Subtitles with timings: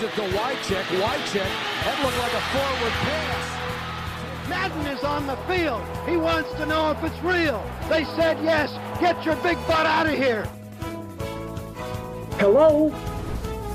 [0.00, 0.84] Gives it to Wycheck.
[1.02, 1.50] Wycheck.
[1.84, 4.48] That looked like a forward pass.
[4.48, 5.82] Madden is on the field.
[6.08, 7.62] He wants to know if it's real.
[7.90, 8.70] They said yes.
[9.00, 10.44] Get your big butt out of here.
[12.38, 12.92] Hello?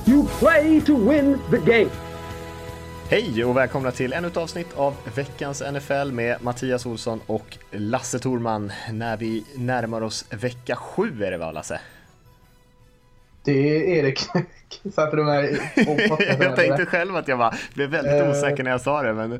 [0.05, 1.91] You play to win the game.
[3.09, 8.19] Hej och välkomna till ännu ett avsnitt av veckans NFL med Mattias Olsson och Lasse
[8.19, 11.79] Torman när vi närmar oss vecka sju är det va Lasse?
[13.45, 14.19] Det är Erik.
[14.93, 15.71] Satte du mig
[16.39, 19.31] Jag tänkte själv att jag bara blev väldigt uh, osäker när jag sa det men
[19.31, 19.39] uh,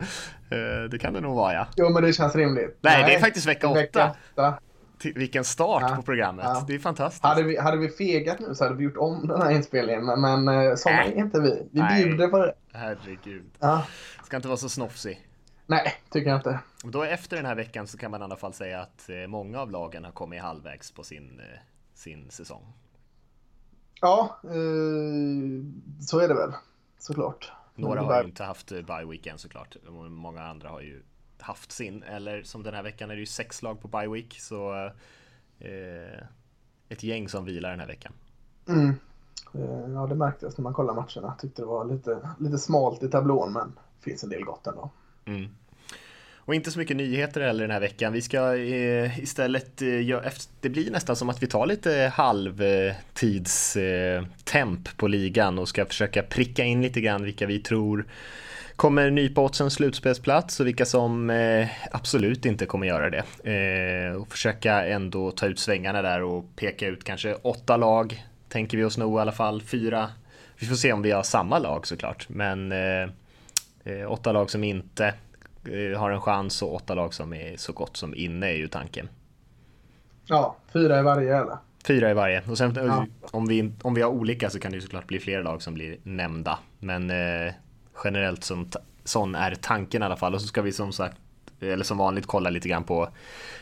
[0.92, 1.68] det kan det nog vara ja.
[1.76, 2.78] Jo men det känns rimligt.
[2.82, 3.80] Nej, Nej det är faktiskt vecka åtta.
[3.80, 4.54] Vecka åtta.
[5.04, 6.46] Vilken start ja, på programmet.
[6.46, 6.64] Ja.
[6.68, 7.24] Det är fantastiskt.
[7.24, 10.06] Hade vi, hade vi fegat nu så hade vi gjort om den här inspelningen.
[10.06, 11.68] Men, men eh, sådana är inte vi.
[11.72, 12.54] Vi bjuder på det.
[12.74, 13.52] Herregud.
[13.60, 13.86] Ja.
[14.24, 15.28] Ska inte vara så snofsig.
[15.66, 16.60] Nej, tycker jag inte.
[16.84, 19.72] Då efter den här veckan så kan man i alla fall säga att många av
[19.72, 21.42] lagen har kommit halvvägs på sin,
[21.94, 22.74] sin säsong.
[24.06, 25.64] Ja, eh,
[26.00, 26.52] så är det väl.
[26.98, 27.52] Såklart.
[27.76, 29.76] Några har ju inte haft bye weekend såklart.
[30.10, 31.04] Många andra har ju
[31.40, 32.04] haft sin.
[32.04, 34.38] Eller som den här veckan är det ju sex lag på bye week.
[34.40, 34.86] Så
[35.60, 36.20] eh,
[36.90, 38.14] ett gäng som vilar den här veckan.
[38.68, 38.90] Mm.
[39.54, 41.36] Eh, ja, det märktes när man kollade matcherna.
[41.40, 43.68] Tyckte det var lite, lite smalt i tablån, men
[44.00, 44.90] det finns en del gott ändå.
[45.26, 45.50] Mm.
[46.46, 48.14] Och inte så mycket nyheter heller den här veckan.
[48.14, 49.88] Vi ska eh, istället, eh,
[50.62, 55.86] det blir nästan som att vi tar lite halvtidstemp eh, eh på ligan och ska
[55.86, 58.06] försöka pricka in lite grann vilka vi tror
[58.76, 63.52] kommer nypa åt sig en slutspelsplats och vilka som eh, absolut inte kommer göra det.
[63.52, 68.78] Eh, och försöka ändå ta ut svängarna där och peka ut kanske åtta lag, tänker
[68.78, 69.62] vi oss nog i alla fall.
[69.62, 70.10] Fyra,
[70.60, 73.10] vi får se om vi har samma lag såklart, men eh,
[73.84, 75.14] eh åtta lag som inte
[75.98, 79.10] har en chans och åtta lag som är så gott som inne är ju tanken.
[80.26, 81.58] Ja, fyra i varje eller?
[81.88, 82.44] Fyra i varje.
[82.50, 83.06] Och sen ja.
[83.32, 85.74] om, vi, om vi har olika så kan det ju såklart bli fler lag som
[85.74, 86.60] blir nämnda.
[86.80, 87.54] Men eh,
[88.04, 88.70] generellt som
[89.04, 90.34] sån är tanken i alla fall.
[90.34, 91.18] Och så ska vi som sagt,
[91.60, 93.10] eller som vanligt kolla lite grann på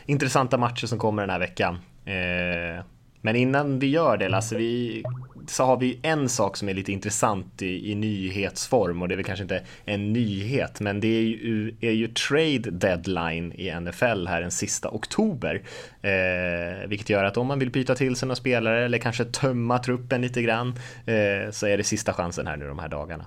[0.06, 1.78] intressanta matcher som kommer den här veckan.
[2.04, 2.84] Eh,
[3.24, 5.02] men innan vi gör det Lasse, vi,
[5.46, 9.16] så har vi en sak som är lite intressant i, i nyhetsform och det är
[9.16, 14.26] väl kanske inte en nyhet, men det är ju, är ju trade deadline i NFL
[14.26, 15.62] här den sista oktober.
[16.02, 19.78] Eh, vilket gör att om man vill byta till sig några spelare eller kanske tömma
[19.78, 20.68] truppen lite grann
[21.06, 23.26] eh, så är det sista chansen här nu de här dagarna.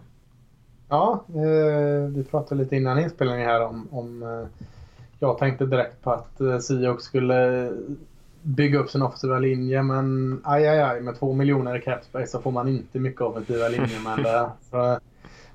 [0.90, 4.68] Ja, eh, vi pratade lite innan inspelningen här om, om eh,
[5.19, 7.72] jag tänkte direkt på att eh, Siok skulle
[8.47, 12.41] bygga upp sin offensiva linje men aj, aj, aj med två miljoner i capspace så
[12.41, 14.50] får man inte mycket offensiva linjer med det.
[14.69, 15.00] Så,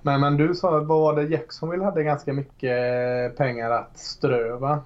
[0.03, 4.81] men, men du sa, vad var det, Jacksonville hade ganska mycket pengar att ströva.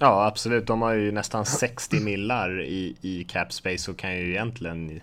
[0.00, 5.00] Ja absolut, de har ju nästan 60 millar i, i capspace och kan ju egentligen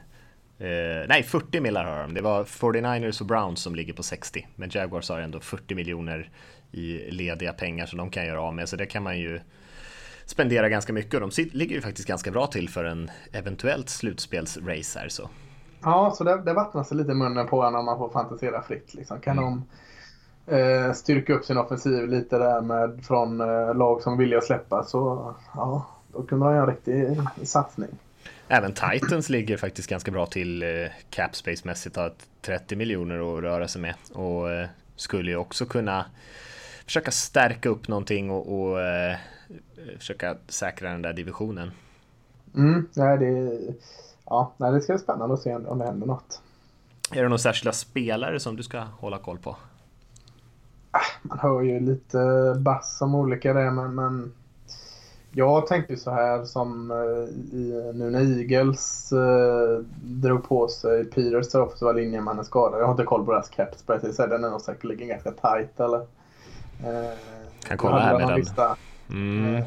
[0.64, 2.14] Eh, nej, 40 millar har de.
[2.14, 4.48] Det var 49ers och Browns som ligger på 60.
[4.56, 6.30] Men Jaguars har ändå 40 miljoner
[6.72, 8.70] i lediga pengar som de kan göra av med.
[8.70, 9.40] Så det kan man ju
[10.26, 11.14] spendera ganska mycket.
[11.14, 15.10] Och de ligger ju faktiskt ganska bra till för en eventuellt slutspelsrace här.
[15.10, 15.30] Så.
[15.84, 18.94] Ja, så det, det vattnar sig lite munnen på en om man får fantisera fritt.
[18.94, 19.20] Liksom.
[19.20, 19.62] Kan mm.
[20.48, 24.84] de eh, styrka upp sin offensiv lite där med från eh, lag som vill släppa
[24.84, 27.90] så ja, då kunde de göra en riktig satsning.
[28.48, 30.70] Även Titans ligger faktiskt ganska bra till eh,
[31.10, 36.06] capspace-mässigt, har 30 miljoner att röra sig med och eh, skulle ju också kunna
[36.86, 39.16] försöka stärka upp någonting och, och eh,
[39.98, 41.72] försöka säkra den där divisionen.
[42.56, 43.60] Mm, nej, det,
[44.26, 46.42] ja, nej, det ska bli spännande att se om det händer något.
[47.12, 49.56] Är det några särskilda spelare som du ska hålla koll på?
[50.92, 52.18] Ah, man hör ju lite
[52.58, 54.34] bass om olika det, men, men
[55.36, 61.56] jag tänkte så här som eh, i, nu när Eagles eh, drog på sig Peters
[61.56, 62.80] offensiva linje man är skadad.
[62.82, 64.16] Jag har inte koll på deras cap spread.
[64.16, 66.00] Så den är nog säkerligen ganska tight eller?
[66.00, 67.18] Eh,
[67.68, 68.76] kan kolla här med den.
[69.14, 69.56] Mm.
[69.56, 69.64] Eh,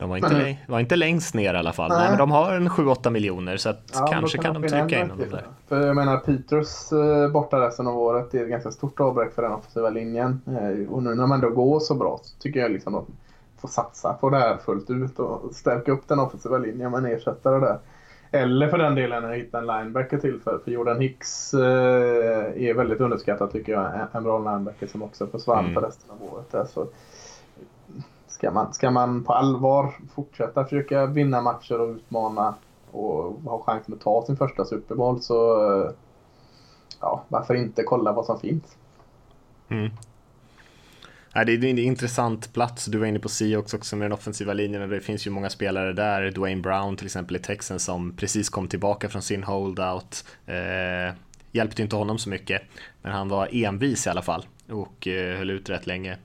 [0.00, 1.88] de var inte, men, var inte längst ner i alla fall.
[1.88, 1.98] Nej.
[1.98, 5.08] Nej men de har en 7-8 miljoner så ja, kanske kan, kan de trycka in
[5.08, 5.46] dem där.
[5.68, 9.42] För jag menar Peters eh, borta resten av året är ett ganska stort avbräck för
[9.42, 10.40] den offensiva linjen.
[10.46, 13.12] Eh, och nu när de ändå går så bra så tycker jag liksom att de
[13.60, 17.06] får satsa på det här fullt ut och stärka upp den offensiva linjen med en
[17.06, 17.78] ersättare där.
[18.32, 20.58] Eller för den delen att hitta en linebacker till för.
[20.58, 24.06] För Jordan Hicks eh, är väldigt underskattad tycker jag.
[24.12, 25.74] En bra linebacker som också försvann mm.
[25.74, 26.50] för resten av året.
[26.50, 26.86] Där, så
[28.26, 32.54] ska man, ska man på allvar fortsätta försöka vinna matcher och utmana
[32.90, 35.34] och ha chansen att ta sin första Super Bowl så
[37.00, 38.76] ja, varför inte kolla vad som finns.
[39.68, 39.90] Mm.
[41.32, 42.84] Ja, det är en intressant plats.
[42.84, 44.88] Du var inne på Seahawks också med den offensiva linjen.
[44.88, 46.30] Det finns ju många spelare där.
[46.30, 50.24] Dwayne Brown till exempel i Texans som precis kom tillbaka från sin holdout.
[50.46, 51.14] Eh,
[51.52, 52.62] hjälpte inte honom så mycket.
[53.02, 56.18] Men han var envis i alla fall och eh, höll ut rätt länge.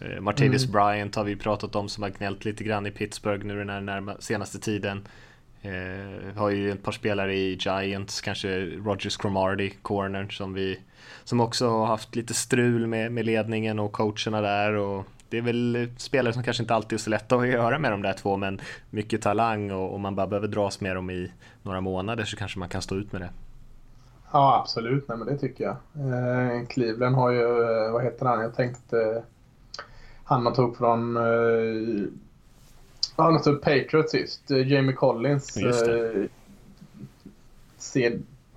[0.00, 0.72] Eh, Martavis mm.
[0.72, 3.80] Bryant har vi pratat om som har gnällt lite grann i Pittsburgh nu den här
[3.80, 5.08] närma, senaste tiden.
[5.62, 10.80] Eh, har ju ett par spelare i Giants, kanske Rogers Cromarty, corner, som vi
[11.24, 14.72] som också har haft lite strul med, med ledningen och coacherna där.
[14.72, 17.92] Och det är väl spelare som kanske inte alltid är så lätta att göra med
[17.92, 18.60] de där två, men
[18.90, 22.58] mycket talang och om man bara behöver dras med dem i några månader så kanske
[22.58, 23.30] man kan stå ut med det.
[24.32, 25.08] Ja, absolut.
[25.08, 25.76] Nej, men det tycker jag.
[25.94, 28.40] Eh, Cleveland har ju, eh, vad heter han?
[28.40, 29.22] Jag tänkte eh,
[30.24, 31.22] han man tog från eh,
[33.20, 34.50] han tog Patriots sist.
[34.50, 35.56] Eh, Jamie Collins.
[35.56, 36.26] Eh,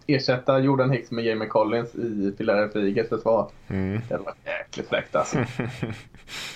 [0.07, 3.49] ersätta Jordan Hicks med Jamie Collins i Philadelphia Eagles försvar.
[3.67, 4.01] Mm.
[4.09, 5.37] Det varit jäkligt fräckt alltså.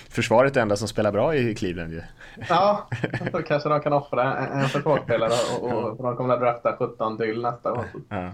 [0.08, 2.02] Försvaret är det enda som spelar bra i Cleveland ju.
[2.48, 2.88] ja,
[3.32, 6.76] då kanske de kan offra en, en försvarsspelare och, och, och de kommer att drafta
[6.78, 7.84] 17 till nästa år.
[8.08, 8.32] Ja.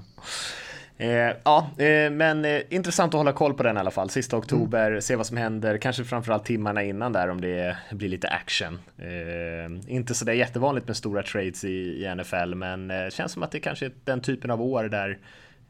[0.99, 4.11] Eh, ja, eh, men eh, intressant att hålla koll på den i alla fall.
[4.11, 5.03] Sista oktober, mm.
[5.03, 5.79] se vad som händer.
[5.79, 8.79] Kanske framförallt timmarna innan där om det blir lite action.
[8.99, 13.51] Eh, inte sådär jättevanligt med stora trades i, i NFL, men eh, känns som att
[13.51, 15.19] det kanske är den typen av år där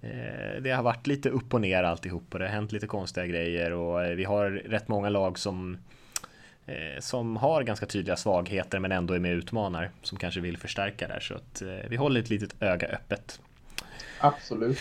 [0.02, 3.26] eh, det har varit lite upp och ner alltihop och det har hänt lite konstiga
[3.26, 5.78] grejer och vi har rätt många lag som
[6.98, 11.08] som har ganska tydliga svagheter men ändå är med och utmanar som kanske vill förstärka
[11.08, 13.40] där så att vi håller ett litet öga öppet.
[14.20, 14.78] Absolut.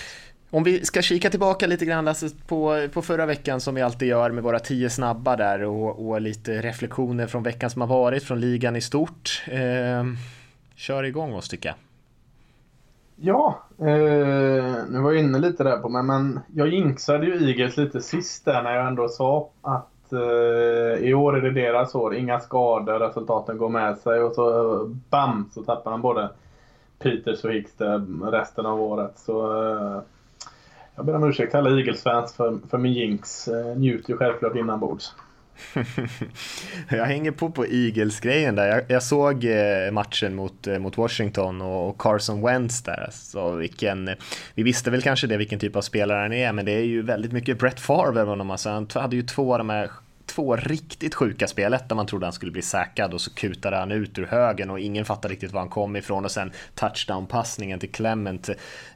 [0.54, 4.08] Om vi ska kika tillbaka lite grann alltså, på, på förra veckan som vi alltid
[4.08, 8.24] gör med våra tio snabba där och, och lite reflektioner från veckan som har varit
[8.24, 9.44] från ligan i stort.
[9.48, 10.04] Eh,
[10.76, 11.76] kör igång oss tycker jag.
[13.16, 17.78] Ja, eh, nu var jag inne lite där på mig men jag jinxade ju Eagles
[17.78, 22.16] lite sist där när jag ändå sa att eh, i år är det deras år.
[22.16, 24.80] Inga skador, resultaten går med sig och så
[25.10, 26.30] bam så tappar han både
[27.00, 27.74] Peters och Hicks
[28.32, 29.20] resten av året.
[29.20, 30.02] Så eh,
[30.96, 33.48] jag ber om ursäkt alla Eagles-fans för, för min jinx.
[33.48, 35.14] Eh, Njuter ju självklart inombords.
[36.90, 38.68] jag hänger på på Eagles-grejen där.
[38.68, 43.10] Jag, jag, såg eh, matchen mot, eh, mot Washington och, och Carson Wentz där.
[43.12, 44.10] Så vilken,
[44.56, 47.02] vi visste väl kanske det vilken typ av spelare han är, men det är ju
[47.02, 48.52] väldigt mycket Brett Favre över honom.
[48.52, 49.90] Alltså, han hade ju två av de här
[50.36, 51.74] två riktigt sjuka spel.
[51.74, 54.70] Ett där man trodde han skulle bli säkrad och så kutade han ut ur högen
[54.70, 58.50] och ingen fattade riktigt var han kom ifrån och sen touchdown-passningen till Clement.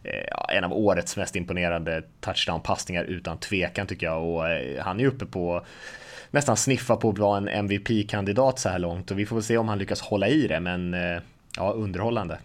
[0.04, 5.06] Eh, en av årets mest imponerande touchdown-passningar utan tvekan tycker jag och eh, han är
[5.06, 5.66] uppe på
[6.32, 9.58] nästan sniffa på att vara en MVP-kandidat så här långt och vi får väl se
[9.58, 11.22] om han lyckas hålla i det men eh,
[11.58, 12.40] ja, underhållande.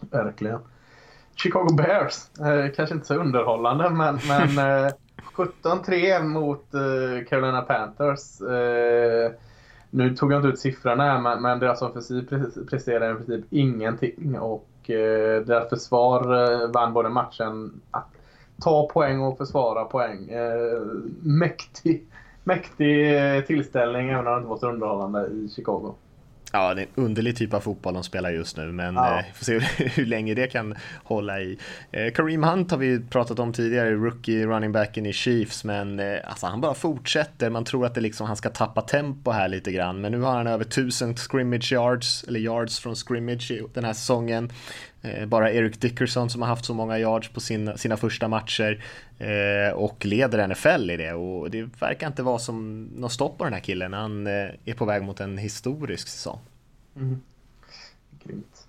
[0.00, 0.60] Verkligen.
[1.34, 4.92] Chicago Bears, eh, kanske inte så underhållande men, men eh,
[5.34, 8.40] 17-3 mot uh, Carolina Panthers.
[8.40, 9.32] Uh,
[9.90, 12.28] nu tog jag inte ut siffrorna men, men deras offensiv
[12.70, 14.38] presterade i princip ingenting.
[14.38, 18.08] Och uh, deras försvar uh, vann både matchen att
[18.62, 20.30] ta poäng och försvara poäng.
[21.22, 22.06] mäktig,
[22.44, 23.16] mäktig
[23.46, 25.94] tillställning även om det inte var så underhållande i Chicago.
[26.52, 29.18] Ja, det är en underlig typ av fotboll de spelar just nu, men ja.
[29.18, 30.74] eh, får se hur, hur, länge det kan
[31.04, 31.58] hålla i.
[31.92, 36.18] Eh, Kareem Hunt har vi pratat om tidigare, rookie running backen i Chiefs, men eh,
[36.24, 37.50] alltså, han bara fortsätter.
[37.50, 40.36] Man tror att det liksom, han ska tappa tempo här lite grann, men nu har
[40.36, 44.52] han över 1000 scrimmage yards, eller yards från scrimmage den här säsongen.
[45.02, 48.84] Eh, bara Eric Dickerson som har haft så många yards på sin, sina första matcher
[49.18, 53.44] eh, och leder NFL i det och det verkar inte vara som något stopp på
[53.44, 53.92] den här killen.
[53.92, 56.38] Han eh, är på väg mot en historisk säsong.
[56.96, 57.20] Mm.
[58.24, 58.68] Grymt.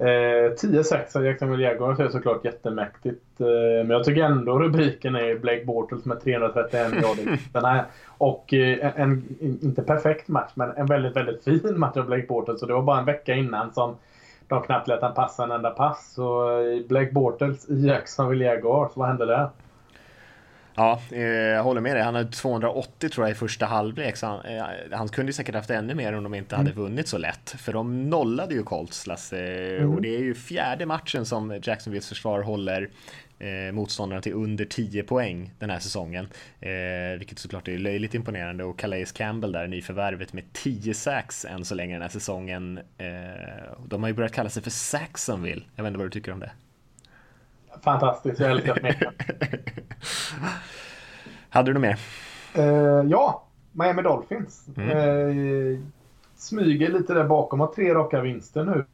[0.00, 3.40] Eh, 10-6 av Jacksonville Jaguars är såklart jättemäktigt.
[3.40, 3.46] Eh,
[3.86, 7.84] men jag tycker ändå rubriken är Blake Bortles med 331 yarder.
[8.18, 12.60] och eh, en, inte perfekt match, men en väldigt, väldigt fin match av Blake Bortles.
[12.60, 13.96] Så det var bara en vecka innan som
[14.48, 16.12] de knappt lät han passa en enda pass.
[16.14, 16.48] Så
[16.88, 19.50] Blake Bortles i Jacksonville Jaguars, vad hände där?
[20.78, 22.02] Ja, eh, jag håller med dig.
[22.02, 24.16] Han hade 280 tror jag i första halvlek.
[24.16, 26.66] Så han, eh, han kunde säkert haft ännu mer om de inte mm.
[26.66, 27.50] hade vunnit så lätt.
[27.50, 29.76] För de nollade ju Colts, Lasse.
[29.76, 29.94] Mm.
[29.94, 32.88] Och det är ju fjärde matchen som Jacksonvilles försvar håller
[33.38, 36.28] eh, motståndarna till under 10 poäng den här säsongen.
[36.60, 41.64] Eh, vilket såklart är löjligt imponerande och Calais Campbell där, nyförvärvet med 10 sacks än
[41.64, 42.78] så länge den här säsongen.
[42.98, 45.62] Eh, de har ju börjat kalla sig för Saxonville.
[45.76, 46.50] Jag vet inte vad du tycker om det?
[47.82, 49.12] Fantastiskt, jag älskar smeken.
[51.48, 51.98] Hade du något mer?
[52.58, 54.66] Uh, ja, Miami Dolphins.
[54.76, 54.98] Mm.
[54.98, 55.78] Uh,
[56.36, 58.84] smyger lite där bakom, har tre raka vinster nu.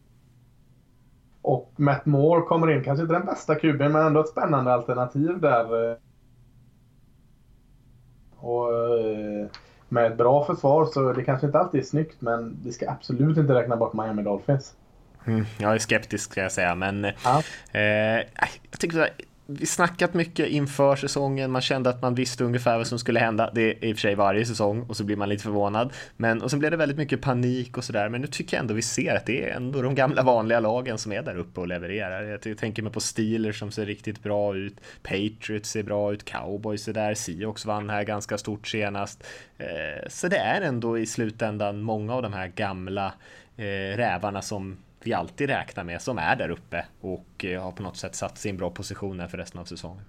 [1.45, 5.41] Och Matt Moore kommer in, kanske inte den bästa kuben men ändå ett spännande alternativ
[5.41, 5.97] där.
[8.37, 9.47] Och uh,
[9.89, 13.37] med ett bra försvar så det kanske inte alltid är snyggt men vi ska absolut
[13.37, 14.75] inte räkna bort Miami Dolphins.
[15.25, 17.43] Mm, jag är skeptisk ska jag säga, men ja.
[17.73, 18.27] eh,
[18.71, 19.11] jag tycker
[19.47, 23.51] vi snackat mycket inför säsongen, man kände att man visste ungefär vad som skulle hända.
[23.55, 25.93] Det är i och för sig varje säsong och så blir man lite förvånad.
[26.17, 28.09] Men, och sen blev det väldigt mycket panik och sådär.
[28.09, 30.99] Men nu tycker jag ändå vi ser att det är ändå de gamla vanliga lagen
[30.99, 32.41] som är där uppe och levererar.
[32.45, 34.77] Jag tänker mig på Steelers som ser riktigt bra ut.
[35.03, 36.25] Patriots ser bra ut.
[36.25, 37.15] Cowboys är där.
[37.15, 39.27] Seahawks vann här ganska stort senast.
[39.59, 43.13] Eh, så det är ändå i slutändan många av de här gamla
[43.57, 47.83] eh, rävarna som vi alltid räknar med som är där uppe och eh, har på
[47.83, 50.05] något sätt satt sig i en bra position för resten av säsongen.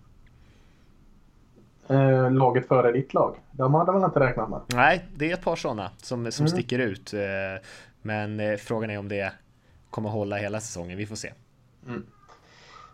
[1.88, 4.62] Eh, laget före ditt lag, de hade man inte räknat med?
[4.74, 6.48] Nej, det är ett par sådana som, som mm.
[6.48, 7.14] sticker ut.
[7.14, 7.20] Eh,
[8.02, 9.34] men eh, frågan är om det
[9.90, 10.98] kommer hålla hela säsongen.
[10.98, 11.32] Vi får se.
[11.88, 12.06] Mm.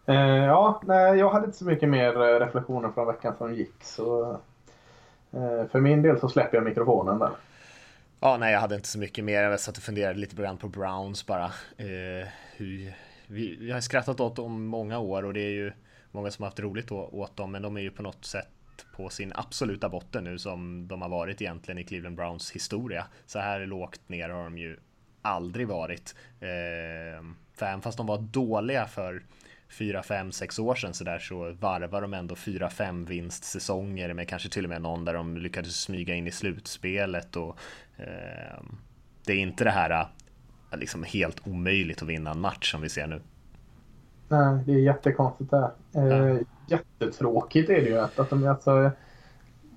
[0.06, 3.84] Eh, ja, nej, jag hade inte så mycket mer reflektioner från veckan som gick.
[3.84, 4.32] Så,
[5.32, 7.30] eh, för min del så släpper jag mikrofonen där.
[8.24, 9.44] Ja, nej, jag hade inte så mycket mer.
[9.44, 11.46] Jag satt och funderade lite grann på Browns bara.
[11.78, 12.94] Eh, hur,
[13.28, 15.72] vi, vi, har skrattat åt dem många år och det är ju
[16.12, 18.48] många som har haft roligt åt dem, men de är ju på något sätt
[18.96, 23.08] på sin absoluta botten nu som de har varit egentligen i Cleveland Browns historia.
[23.26, 24.78] Så här lågt ner har de ju
[25.22, 26.16] aldrig varit.
[26.40, 27.24] Eh,
[27.54, 29.24] för även fast de var dåliga för
[29.72, 34.28] 4, 5, 6 år sedan så där så varvar de ändå 4, 5 vinstsäsonger med
[34.28, 37.60] kanske till och med någon där de lyckades smyga in i slutspelet och
[39.26, 40.08] det är inte det här
[40.72, 43.22] eh, liksom helt omöjligt att vinna en match som vi ser nu.
[44.28, 46.38] Nej, det är jättekonstigt det eh, ja.
[46.68, 48.92] Jättetråkigt är det ju att, att de alltså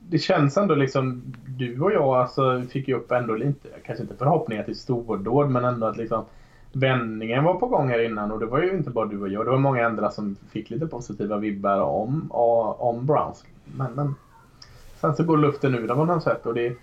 [0.09, 4.17] det känns ändå liksom, du och jag alltså fick ju upp ändå lite, kanske inte
[4.17, 6.25] förhoppningar till stordåd men ändå att liksom
[6.73, 9.47] vändningen var på gång här innan och det var ju inte bara du och jag.
[9.47, 12.33] Det var många andra som fick lite positiva vibbar om,
[12.79, 13.45] om Browns.
[13.65, 14.15] Men, men
[15.01, 16.77] sen så går luften ur dem på något sätt och det,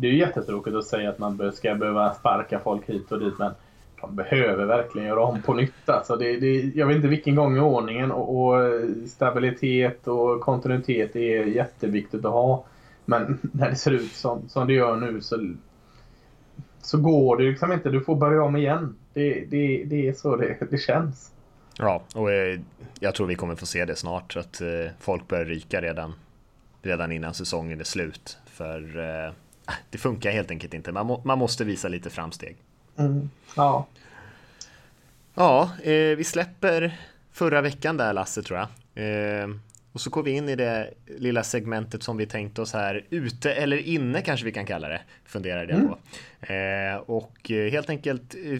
[0.00, 3.38] det är ju jättetråkigt att säga att man ska behöva sparka folk hit och dit
[3.38, 3.52] men
[4.00, 5.88] de behöver verkligen göra om på nytt.
[5.88, 11.16] Alltså det, det, jag vet inte vilken gång i ordningen och, och stabilitet och kontinuitet
[11.16, 12.64] är jätteviktigt att ha.
[13.04, 15.36] Men när det ser ut som, som det gör nu så
[16.82, 17.90] så går det liksom inte.
[17.90, 18.96] Du får börja om igen.
[19.12, 21.32] Det, det, det är så det, det känns.
[21.78, 22.60] Ja, och eh,
[23.00, 24.36] jag tror vi kommer få se det snart.
[24.36, 24.68] Att eh,
[25.00, 26.12] folk börjar ryka redan,
[26.82, 28.38] redan innan säsongen är slut.
[28.46, 29.32] För eh,
[29.90, 30.92] det funkar helt enkelt inte.
[30.92, 32.56] Man, må, man måste visa lite framsteg.
[32.96, 33.30] Mm.
[33.56, 33.86] Ja.
[35.34, 35.70] Ja,
[36.16, 36.98] vi släpper
[37.32, 38.68] förra veckan där Lasse tror jag.
[39.92, 43.52] Och så går vi in i det lilla segmentet som vi tänkt oss här, ute
[43.52, 45.98] eller inne kanske vi kan kalla det, funderade jag på.
[46.40, 46.94] Mm.
[46.94, 48.58] Eh, och eh, helt enkelt eh,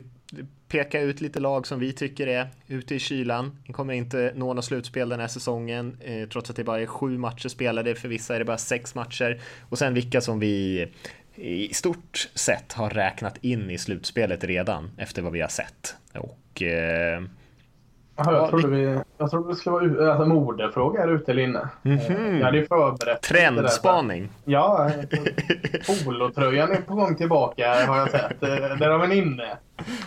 [0.71, 3.59] peka ut lite lag som vi tycker är ute i kylan.
[3.67, 6.87] Vi kommer inte nå något slutspel den här säsongen, eh, trots att det bara är
[6.87, 7.95] sju matcher spelade.
[7.95, 9.41] För vissa är det bara sex matcher.
[9.61, 10.87] Och sen vilka som vi
[11.35, 15.97] i stort sett har räknat in i slutspelet redan efter vad vi har sett.
[16.15, 17.23] Och eh,
[18.21, 21.69] Aha, jag, trodde vi, jag trodde det skulle vara alltså, modefråga här ute eller inne.
[21.83, 22.39] Mm -hmm.
[22.39, 23.23] Jag hade ju förberett.
[23.23, 24.29] Trendspaning.
[24.45, 24.91] Ja,
[26.05, 28.43] polotröjan är på gång tillbaka har jag sett.
[28.43, 28.49] Eh,
[28.79, 29.57] där har vi inne.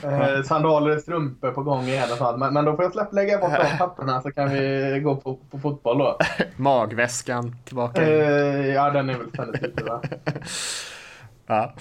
[0.03, 2.37] Eh, sandaler och strumpor på gång i alla fall.
[2.37, 5.39] Men, men då får jag släppa lägga bort de papperna så kan vi gå på,
[5.51, 6.17] på fotboll då.
[6.55, 8.01] Magväskan tillbaka.
[8.01, 10.01] Eh, ja, den är väl väldigt lite va?
[11.47, 11.73] ja.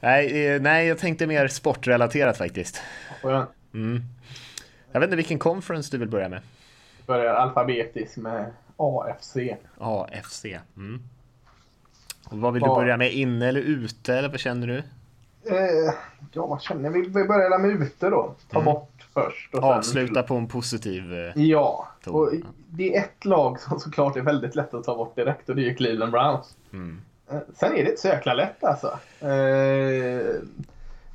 [0.00, 2.82] Nej, nej, jag tänkte mer sportrelaterat faktiskt.
[3.74, 4.02] Mm.
[4.92, 6.40] Jag vet inte vilken conference du vill börja med?
[7.06, 9.36] Börjar alfabetiskt med AFC.
[9.78, 10.44] AFC.
[10.76, 11.02] Mm.
[12.30, 12.68] Och vad vill Var...
[12.68, 13.12] du börja med?
[13.12, 14.82] Inne eller ute eller vad känner du?
[15.44, 15.94] Eh,
[16.32, 16.90] ja, vad känner jag?
[16.90, 18.34] Vi börjar med ute då.
[18.50, 18.64] Ta mm.
[18.64, 19.54] bort först.
[19.54, 20.24] Och Avsluta sen...
[20.24, 21.88] på en positiv eh, Ja.
[22.06, 22.32] Och
[22.68, 25.62] det är ett lag som såklart är väldigt lätt att ta bort direkt och det
[25.62, 26.56] är ju Cleveland Browns.
[26.72, 27.00] Mm.
[27.30, 28.98] Eh, sen är det inte så jäkla lätt alltså.
[29.26, 30.40] Eh,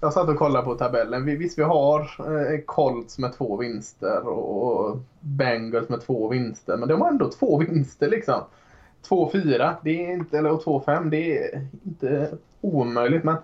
[0.05, 1.25] jag satt och kollade på tabellen.
[1.25, 6.77] Visst, vi har eh, Colts med två vinster och Bengals med två vinster.
[6.77, 8.41] Men de har ändå två vinster liksom.
[9.09, 13.23] 2-4, det är inte, eller 2-5, det är inte omöjligt.
[13.23, 13.35] Men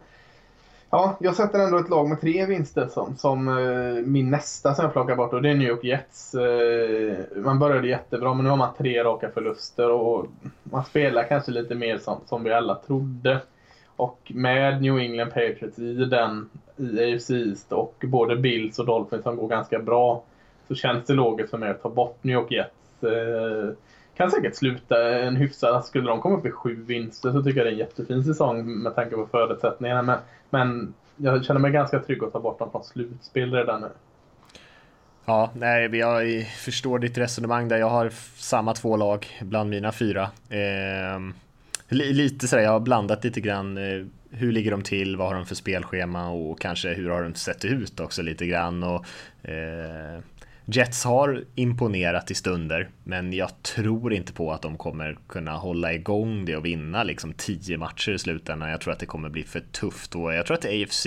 [0.89, 4.85] ja, jag sätter ändå ett lag med tre vinster som, som eh, min nästa som
[4.85, 6.35] jag plockar bort och det är New York Jets.
[6.35, 10.25] Eh, man började jättebra men nu har man tre raka förluster och
[10.63, 13.41] man spelar kanske lite mer som, som vi alla trodde.
[14.01, 19.23] Och med New England Patriots i den i AFC East och både Bills och Dolphins
[19.23, 20.23] som går ganska bra
[20.67, 23.03] så känns det logiskt för mig att ta bort New York Jets.
[23.03, 23.73] Eh,
[24.17, 25.85] kan säkert sluta en hyfsad...
[25.85, 28.65] Skulle de komma upp i sju vinster så tycker jag det är en jättefin säsong
[28.65, 30.01] med tanke på förutsättningarna.
[30.01, 30.17] Men,
[30.49, 33.89] men jag känner mig ganska trygg att ta bort dem från slutspel redan nu.
[35.25, 37.77] Ja, nej, jag förstår ditt resonemang där.
[37.77, 40.23] Jag har samma två lag bland mina fyra.
[40.49, 41.19] Eh,
[41.95, 43.77] lite sådär, jag har blandat lite grann.
[43.77, 45.17] Eh, hur ligger de till?
[45.17, 48.83] Vad har de för spelschema och kanske hur har de sett ut också lite grann.
[48.83, 49.05] Och,
[49.49, 50.19] eh,
[50.65, 55.93] Jets har imponerat i stunder, men jag tror inte på att de kommer kunna hålla
[55.93, 58.69] igång det och vinna liksom tio matcher i slutändan.
[58.69, 61.05] Jag tror att det kommer bli för tufft och jag tror att AFC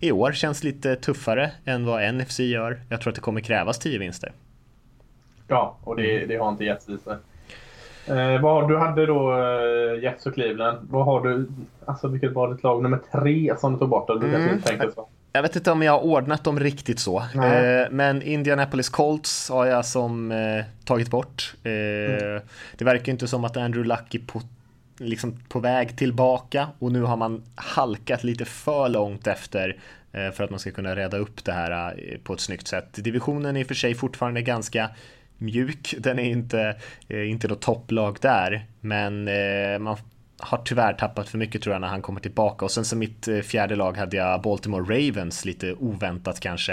[0.00, 2.80] i år känns lite tuffare än vad NFC gör.
[2.88, 4.32] Jag tror att det kommer krävas tio vinster.
[5.48, 7.24] Ja, och det, det har inte Jets visat.
[8.10, 10.78] Eh, vad, du hade då eh, Jets och Cleveland.
[10.90, 11.48] Vad har du,
[11.84, 14.10] alltså vilket var ditt lag nummer tre som du tog bort?
[14.10, 14.60] Mm.
[15.32, 17.18] Jag vet inte om jag har ordnat dem riktigt så.
[17.18, 21.54] Eh, men Indianapolis Colts har jag som eh, tagit bort.
[21.62, 22.42] Eh, mm.
[22.76, 24.40] Det verkar inte som att Andrew Luck är på,
[24.98, 29.76] liksom på väg tillbaka och nu har man halkat lite för långt efter
[30.12, 32.88] eh, för att man ska kunna reda upp det här eh, på ett snyggt sätt.
[32.94, 34.90] Divisionen är i och för sig fortfarande ganska
[35.38, 35.94] mjuk.
[35.98, 36.76] Den är inte,
[37.08, 39.96] eh, inte något topplag där, men eh, man
[40.38, 42.64] har tyvärr tappat för mycket tror jag när han kommer tillbaka.
[42.64, 46.72] Och sen som mitt eh, fjärde lag hade jag Baltimore Ravens, lite oväntat kanske.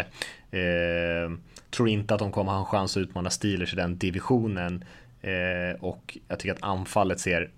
[0.52, 1.32] Eh,
[1.72, 4.84] tror inte att de kommer ha en chans att utmana Steelers i den divisionen.
[5.22, 7.52] Eh, och jag tycker att anfallet ser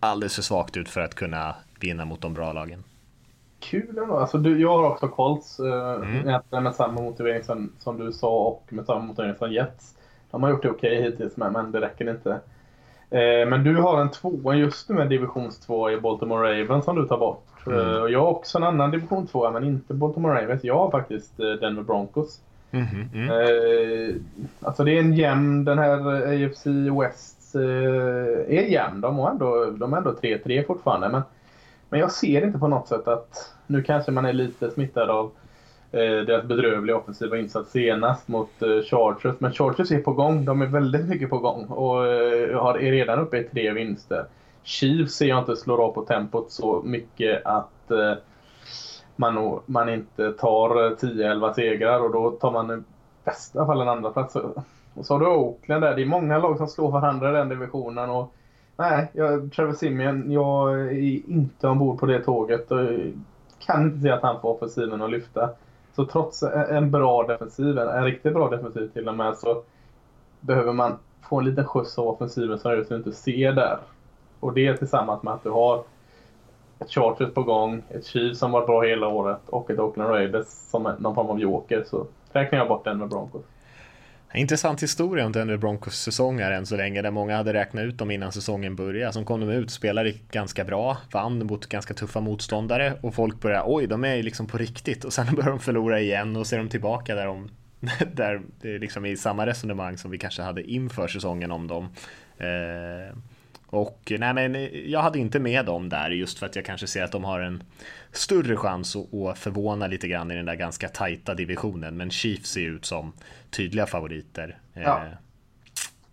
[0.00, 2.84] alldeles för svagt ut för att kunna vinna mot de bra lagen.
[3.60, 4.16] Kul ändå.
[4.16, 6.40] Alltså, du, jag har också Colts eh, mm.
[6.50, 9.94] med samma motivering som, som du sa och med samma motivering som Jets.
[10.32, 12.30] De har gjort det okej okay hittills med, men det räcker inte.
[13.10, 16.96] Eh, men du har en tvåa just nu med divisions 2 i Baltimore Ravens som
[16.96, 17.66] du tar bort.
[17.66, 17.78] Mm.
[17.78, 20.64] Eh, och jag har också en annan division 2 men inte Baltimore Ravens.
[20.64, 22.40] Jag har faktiskt eh, Denver Broncos.
[22.70, 23.30] Mm, mm.
[23.30, 24.14] Eh,
[24.60, 25.98] alltså det är en jämn, den här
[26.46, 26.66] AFC
[27.00, 29.00] West eh, är jämn.
[29.00, 31.08] De, har ändå, de är ändå 3-3 fortfarande.
[31.08, 31.22] Men,
[31.88, 35.30] men jag ser inte på något sätt att nu kanske man är lite smittad av
[35.41, 35.41] Eh,
[35.94, 39.40] Eh, deras bedrövliga offensiva insats senast mot eh, Chargers.
[39.40, 40.44] Men Chargers är på gång.
[40.44, 44.26] De är väldigt mycket på gång och eh, är redan uppe i tre vinster.
[44.62, 48.14] Chiefs ser jag inte slår av på tempot så mycket att eh,
[49.16, 52.82] man, man inte tar eh, 10-11 segrar och då tar man i
[53.24, 54.36] bästa fall en andra plats.
[54.94, 55.96] Och så har du Oakland där.
[55.96, 58.10] Det är många lag som slår varandra i den divisionen.
[58.10, 58.34] Och,
[58.76, 62.70] nej, jag, Trevor Simeon, jag är inte ombord på det tåget.
[62.70, 62.78] Och
[63.66, 65.50] kan inte se att han får offensiven att lyfta.
[65.92, 69.62] Så trots en bra defensiv, en riktigt bra defensiv till och med, så
[70.40, 73.78] behöver man få en liten skjuts av offensiven som du inte ser där.
[74.40, 75.84] Och det tillsammans med att du har
[76.78, 80.46] ett Chargers på gång, ett Chiefs som varit bra hela året och ett Oakland Raiders
[80.46, 83.42] som någon form av joker så räknar jag bort den med Broncos.
[84.34, 88.10] Intressant historia om Denver Broncos säsonger än så länge där många hade räknat ut dem
[88.10, 89.12] innan säsongen började.
[89.12, 93.64] Som kom de ut, spelade ganska bra, vann mot ganska tuffa motståndare och folk började
[93.66, 96.58] oj, de är liksom på riktigt och sen börjar de förlora igen och så är
[96.58, 97.48] de tillbaka där de
[98.14, 101.88] där det är liksom i samma resonemang som vi kanske hade inför säsongen om dem.
[102.38, 103.16] Eh,
[103.72, 107.04] och nej, men jag hade inte med dem där just för att jag kanske ser
[107.04, 107.62] att de har en
[108.10, 111.96] större chans att, förvåna lite grann i den där ganska tajta divisionen.
[111.96, 113.12] Men Chiefs ser ut som
[113.50, 114.58] tydliga favoriter.
[114.74, 114.80] Ja.
[114.80, 115.12] Eh,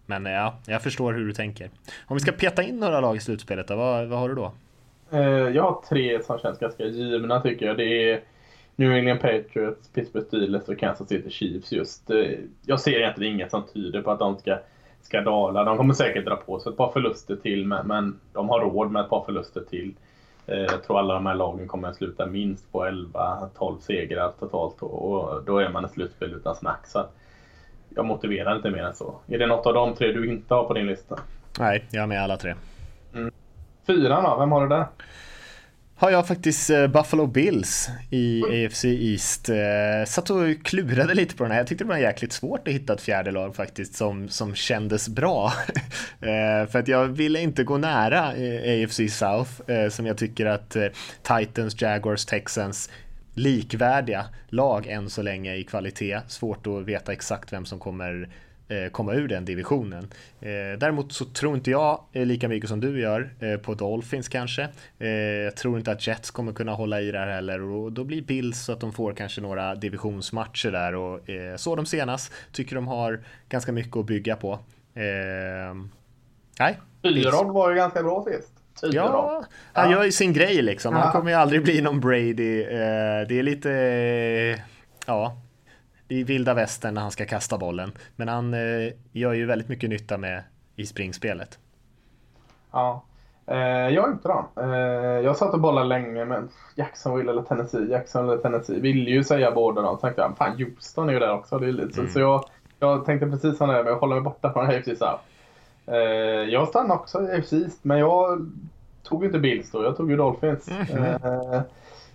[0.06, 1.70] men ja, jag förstår hur du tänker.
[2.06, 4.54] Om vi ska peta in några lag i slutspelet, då, vad, vad har du då?
[5.12, 7.78] Eh, jag har tre som känns ganska givna tycker jag.
[7.78, 8.22] Det är
[8.76, 12.10] New England Patriots, Pittsburgh Steelers och Kansas City Chiefs just.
[12.10, 12.32] Eh,
[12.66, 14.60] jag ser egentligen inget som tyder på att de ska
[15.02, 15.64] ska dala.
[15.64, 19.02] De kommer säkert dra på sig ett par förluster till, men de har råd med
[19.02, 19.94] ett par förluster till.
[20.48, 24.82] Eh, jag tror alla de här lagen kommer att sluta minst på 11-12 segrar totalt
[24.82, 26.88] och då är man ett slutspel utan snack.
[26.88, 27.06] Så
[27.90, 29.16] jag motiverar inte mer än så.
[29.28, 31.20] Är det något av de tre du inte har på din lista?
[31.60, 32.56] Nej, jag har med alla tre.
[33.14, 33.32] Mm.
[33.88, 34.86] Fyran då, vem har du där?
[36.00, 39.50] Har jag faktiskt eh, Buffalo Bills i AFC East.
[39.50, 39.56] Eh,
[40.08, 41.60] satt och klurade lite på den här.
[41.60, 45.10] Jag tyckte det var jäkligt svårt att hitta ett fjärde lag faktiskt som, som kändes
[45.10, 45.54] bra.
[46.22, 49.52] Eh, för att jag ville inte gå nära AFC South
[49.90, 50.78] som jag tycker att
[51.24, 52.90] Titans, Jaguars, Texans
[53.34, 56.20] likvärdiga lag än så länge i kvalitet.
[56.28, 58.30] Svårt att veta exakt vem som kommer
[58.92, 60.04] komma ur den divisionen.
[60.40, 64.68] Eh, däremot så tror inte jag lika mycket som du gör eh, på Dolphins kanske.
[65.46, 68.22] Jag tror inte att Jets kommer kunna hålla i det här heller och då blir
[68.22, 71.20] Bills så att de får kanske några divisionsmatcher där och
[71.58, 74.60] så de senast tycker de har ganska mycket att bygga på.
[76.60, 76.80] Nej.
[77.04, 78.54] Fyrod var ju ganska bra sist.
[78.82, 80.96] Ja, han gör ju sin grej liksom.
[80.96, 82.64] Han kommer ju aldrig bli någon Brady.
[83.28, 83.70] Det är lite,
[85.06, 85.42] ja,
[86.10, 87.92] i vilda västern när han ska kasta bollen.
[88.16, 90.44] Men han eh, gör ju väldigt mycket nytta med
[90.76, 91.60] i springspelet.
[92.72, 93.04] Ja,
[93.46, 93.58] eh,
[93.90, 94.50] jag då.
[94.62, 94.70] Eh,
[95.24, 97.90] jag satt och bollade länge med Jacksonville eller Tennessee.
[97.90, 98.80] Jackson eller Tennessee.
[98.80, 99.96] Ville ju säga båda dem.
[99.96, 101.60] Så tänkte jag, fan Houston är ju där också.
[101.60, 102.00] Det är lite.
[102.00, 102.12] Mm.
[102.12, 102.46] Så, jag,
[102.80, 105.24] jag tänkte precis som det, men jag håller mig borta från AFC South.
[105.86, 105.98] Eh,
[106.50, 108.52] jag stannade också i AFC East, men jag
[109.04, 109.84] tog inte Bills då.
[109.84, 110.68] Jag tog ju Dolphins.
[110.68, 111.64] Mm -hmm.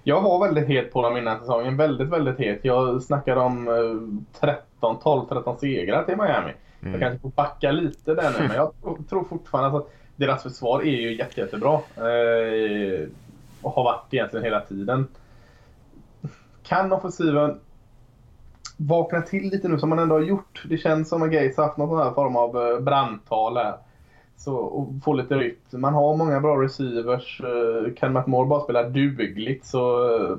[0.07, 1.77] Jag var väldigt het på dem innan säsongen.
[1.77, 2.61] Väldigt, väldigt het.
[2.63, 6.53] Jag snackade om 13, 12, 13 segrar till Miami.
[6.81, 6.93] Mm.
[6.93, 8.73] Jag kanske får backa lite där nu, men jag
[9.09, 11.73] tror fortfarande att deras försvar är ju jätte, jättebra.
[11.97, 13.09] Eh,
[13.63, 15.07] och har varit egentligen hela tiden.
[16.63, 17.61] Kan offensiven
[18.77, 20.65] vakna till lite nu som man ändå har gjort?
[20.69, 23.75] Det känns som att Gates har haft någon sån här form av eh, brandtal här.
[24.37, 25.81] Så, och få lite rytm.
[25.81, 27.41] Man har många bra receivers.
[27.41, 30.15] Eh, kan Matt Moore bara spela dugligt så...
[30.17, 30.37] Eh,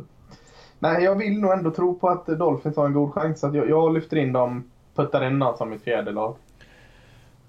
[0.79, 3.39] nej, jag vill nog ändå tro på att Dolphins har en god chans.
[3.39, 4.63] Så jag, jag lyfter in dem,
[4.95, 6.35] puttar in dem som mitt fjärde lag.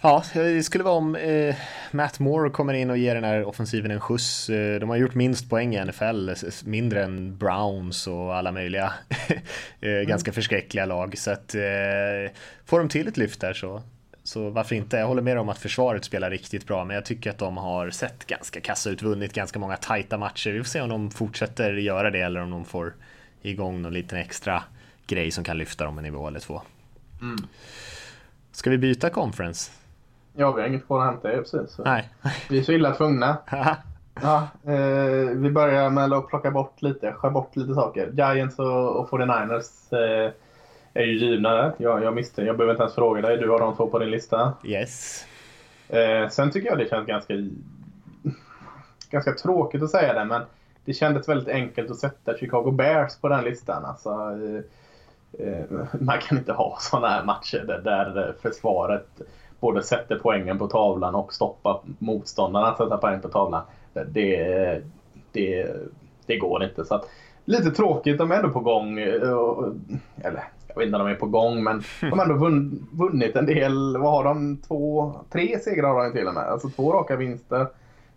[0.00, 1.54] Ja, det skulle vara om eh,
[1.90, 4.48] Matt Moore kommer in och ger den här offensiven en skjuts.
[4.48, 6.30] Eh, de har gjort minst poäng i NFL,
[6.64, 8.92] mindre än Browns och alla möjliga
[9.80, 10.06] mm.
[10.06, 11.18] ganska förskräckliga lag.
[11.18, 12.32] Så att eh,
[12.64, 13.82] får de till ett lyft där så,
[14.26, 14.96] så varför inte?
[14.96, 17.90] Jag håller med om att försvaret spelar riktigt bra, men jag tycker att de har
[17.90, 20.50] sett ganska kassa ut, vunnit ganska många tajta matcher.
[20.50, 22.94] Vi får se om de fortsätter göra det eller om de får
[23.42, 24.62] igång någon liten extra
[25.06, 26.62] grej som kan lyfta dem en nivå eller två.
[27.20, 27.36] Mm.
[28.52, 29.70] Ska vi byta conference?
[30.34, 31.78] Ja, vi har inget kvar att hämta i precis.
[31.84, 32.08] Nej.
[32.50, 33.36] Vi är så illa tvungna.
[34.22, 38.12] ja, eh, vi börjar med att plocka bort lite, skär bort lite saker.
[38.12, 40.32] Giants och, och 49ers eh,
[40.96, 41.72] är ju givna.
[41.78, 43.36] Jag, jag misstänker, jag behöver inte ens fråga dig.
[43.36, 44.52] Du har de två på din lista.
[44.64, 45.26] Yes.
[45.88, 47.34] Eh, sen tycker jag det känns ganska,
[49.10, 50.42] ganska tråkigt att säga det, men
[50.84, 53.84] det kändes väldigt enkelt att sätta Chicago Bears på den listan.
[53.84, 55.64] Alltså, eh, eh
[56.00, 59.08] man kan inte ha sådana här matcher där, där försvaret
[59.60, 63.62] både sätter poängen på tavlan och stoppar motståndarna att sätta poäng på tavlan.
[63.92, 64.82] Det,
[65.32, 65.76] det,
[66.26, 66.84] det går inte.
[66.84, 67.08] Så att,
[67.44, 68.98] lite tråkigt, de är ändå på gång.
[68.98, 70.44] Eller
[70.76, 73.96] jag vet inte om de är på gång, men de har ändå vunnit en del.
[73.96, 74.56] Vad har de?
[74.56, 76.42] Två, tre segrar har de till och med.
[76.42, 77.66] Alltså två raka vinster.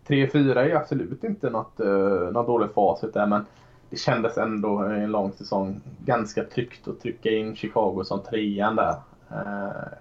[0.07, 3.45] Tre, fyra är absolut inte något, uh, något dåligt facit där, men
[3.89, 8.75] det kändes ändå i en lång säsong ganska tryggt att trycka in Chicago som trean
[8.75, 8.95] där.
[9.31, 9.93] Uh,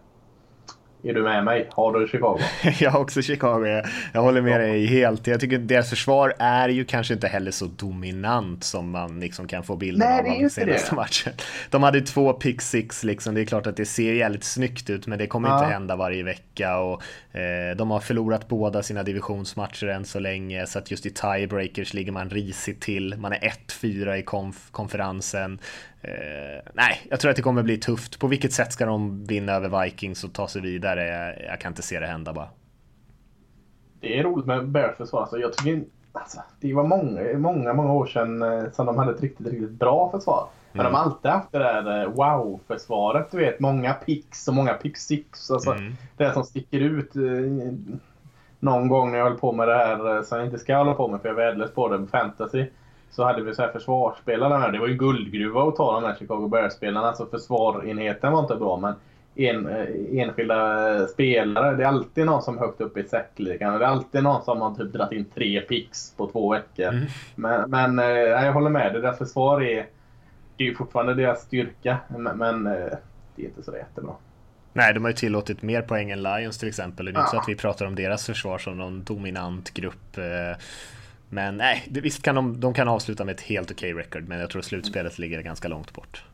[1.03, 1.69] är du med mig?
[1.71, 2.39] Har du Chicago?
[2.81, 3.67] jag har också Chicago.
[3.67, 5.27] Jag, jag håller med dig helt.
[5.27, 9.63] Jag tycker deras försvar är ju kanske inte heller så dominant som man liksom kan
[9.63, 11.33] få bilden Nej, av av senaste matchen.
[11.71, 13.35] De hade två pick six liksom.
[13.35, 15.59] Det är klart att det ser jävligt snyggt ut, men det kommer ja.
[15.59, 17.03] inte hända varje vecka och
[17.39, 21.95] eh, de har förlorat båda sina divisionsmatcher än så länge, så att just i tiebreakers
[21.95, 23.15] ligger man risigt till.
[23.19, 25.59] Man är 1-4 i konf konferensen.
[26.03, 28.19] Eh, nej, jag tror att det kommer bli tufft.
[28.19, 31.07] På vilket sätt ska de vinna över Vikings och ta sig vidare?
[31.07, 32.49] Jag, jag kan inte se det hända bara.
[34.01, 35.21] Det är roligt med Bears försvar.
[35.21, 39.13] Alltså, jag tycker alltså, det var många, många, många år sedan eh, som de hade
[39.13, 40.49] ett riktigt, riktigt bra försvar.
[40.73, 40.93] Men mm.
[40.93, 43.31] de har alltid haft det där eh, wow-försvaret.
[43.31, 45.51] Du vet, många picks och många pick six.
[45.51, 45.97] Alltså, mm.
[46.17, 47.17] Det som sticker ut.
[47.17, 47.23] Eh,
[48.61, 51.09] någon gång när jag höll på med det här som jag inte ska hålla på
[51.09, 52.67] med för jag är värdelös på det, fantasy
[53.11, 54.73] så hade vi så här försvarsspelarna här.
[54.73, 57.13] Det var ju guldgruva att ta de här Chicago Bears-spelarna.
[57.13, 58.95] Så försvarenheten var inte bra, men
[59.39, 61.77] en, eh, enskilda spelare.
[61.77, 63.79] Det är alltid någon som högt upp i säckligan.
[63.79, 66.89] Det är alltid någon som har typ dragit in tre pix på två veckor.
[66.89, 67.07] Mm.
[67.35, 68.95] Men, men eh, jag håller med.
[68.95, 69.87] Det deras försvar är,
[70.57, 71.99] det är ju fortfarande deras styrka.
[72.09, 72.73] Men, men eh,
[73.37, 74.13] det är inte så jättebra.
[74.73, 77.07] Nej, de har ju tillåtit mer poäng än Lions till exempel.
[77.07, 80.19] Det är inte så att vi pratar om deras försvar som någon dominant grupp.
[81.31, 84.41] Men nej, visst kan de, de kan avsluta med ett helt okej okay record, men
[84.41, 86.25] jag tror slutspelet ligger ganska långt bort.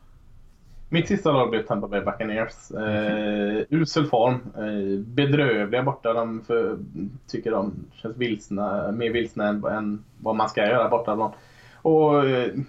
[0.89, 2.71] Mitt sista lag blev Tampa Bay Buccaneers.
[2.71, 4.33] Eh, usel form.
[4.57, 6.13] Eh, bedrövliga borta.
[6.13, 6.77] De för,
[7.27, 11.31] tycker de känns vilsna, mer vilsna än, än vad man ska göra borta.
[11.81, 12.65] Och eh, i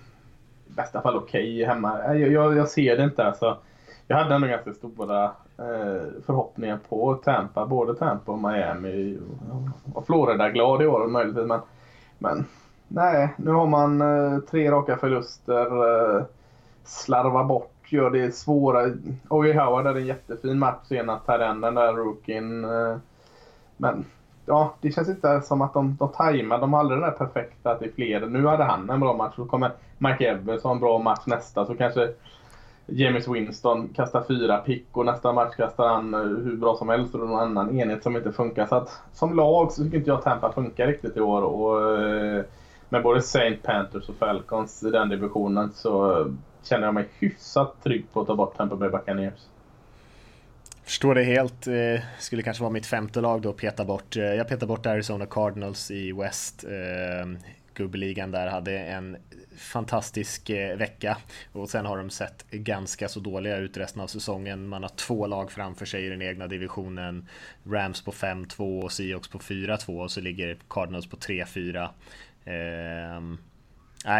[0.66, 1.98] bästa fall okej okay hemma.
[2.06, 3.24] Jag, jag, jag, ser det inte.
[3.24, 3.58] Alltså.
[4.06, 5.24] Jag hade ändå ganska stora
[5.58, 7.66] eh, förhoppningar på Tampa.
[7.66, 9.18] Både Tampa och Miami.
[9.92, 11.46] Och Florida-glad i år möjligtvis.
[11.46, 11.60] Men
[12.18, 12.44] men
[12.88, 15.66] nej, nu har man eh, tre raka förluster.
[16.16, 16.24] Eh,
[16.84, 18.92] slarvar bort, gör det svåra.
[19.28, 22.64] Oye Howard hade en jättefin match senast här, den där rookien.
[22.64, 22.96] Eh,
[23.76, 24.04] men
[24.46, 26.58] ja, det känns inte som att de, de tajmar.
[26.58, 28.26] De har aldrig det där perfekta till fler.
[28.26, 29.34] Nu hade han en bra match.
[29.36, 31.66] Så kommer Mike Evans ha en bra match nästa.
[31.66, 32.12] Så kanske
[32.88, 37.14] James Winston kastar fyra pick och nästa match kastar han eh, hur bra som helst
[37.14, 38.66] och någon annan enhet som inte funkar.
[38.66, 41.42] Så att som lag så tycker inte jag Tampa funkar riktigt i år.
[41.42, 42.44] Och, eh,
[42.88, 46.24] med både Saint Panthers och Falcons i den divisionen så
[46.62, 49.40] känner jag mig hyfsat trygg på att ta bort Tampa Bay Buccaneers.
[50.84, 51.66] Förstår det helt.
[51.66, 54.16] Eh, skulle kanske vara mitt femte lag då peta bort.
[54.16, 56.64] Jag petar bort Arizona Cardinals i West
[57.76, 59.16] gubbeligan där hade en
[59.56, 61.16] fantastisk eh, vecka
[61.52, 64.68] och sen har de sett ganska så dåliga ut resten av säsongen.
[64.68, 67.28] Man har två lag framför sig i den egna divisionen.
[67.66, 71.88] Rams på 5-2 och Seahawks på 4-2 och så ligger Cardinals på 3-4.
[72.44, 73.22] Eh,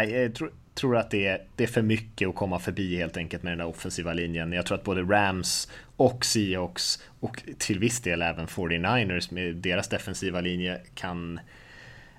[0.09, 3.43] jag tror tror att det är, det är för mycket att komma förbi helt enkelt
[3.43, 4.53] med den där offensiva linjen.
[4.53, 9.87] Jag tror att både Rams och Seahawks och till viss del även 49ers med deras
[9.87, 11.39] defensiva linje kan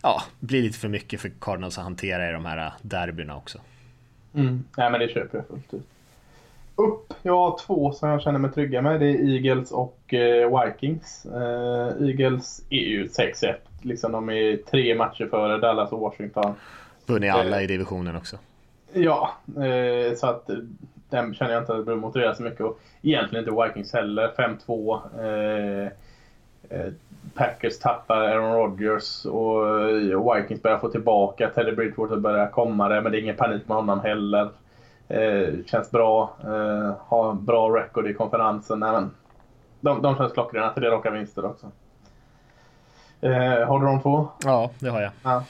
[0.03, 3.59] ja, bli lite för mycket för Cardinals att hantera i de här derbyna också.
[4.35, 4.65] Mm.
[4.77, 5.87] Nej, men det köper jag fullt ut.
[6.77, 9.01] Upp, jag har två som jag känner mig trygga med.
[9.01, 11.27] Det är Eagles och eh, Vikings.
[11.27, 13.55] Eh, Eagles är ju 6-1.
[13.83, 16.55] Liksom, de är tre matcher före Dallas och Washington.
[17.07, 18.39] Vunnit alla eh, i divisionen också.
[18.93, 20.51] Ja, eh, så att
[21.11, 22.61] den känner jag inte att det behöver motivera så mycket.
[22.61, 24.33] Och egentligen inte Vikings heller.
[24.67, 25.91] 5-2.
[26.71, 26.93] Eh, eh,
[27.35, 31.51] Packers tappar Aaron Rodgers och Vikings börjar få tillbaka.
[31.55, 34.51] Teddy Bridgewater börjar komma där, men det är ingen panik med honom heller.
[35.09, 36.37] Eh, känns bra.
[36.45, 38.81] Eh, har bra record i konferensen.
[38.81, 39.11] Nej, men
[39.81, 40.73] de, de känns klockrena.
[40.73, 41.67] Till det raka vinster också.
[43.21, 44.29] Eh, har du de två?
[44.45, 45.13] Ja, det har jag.
[45.23, 45.45] Ja.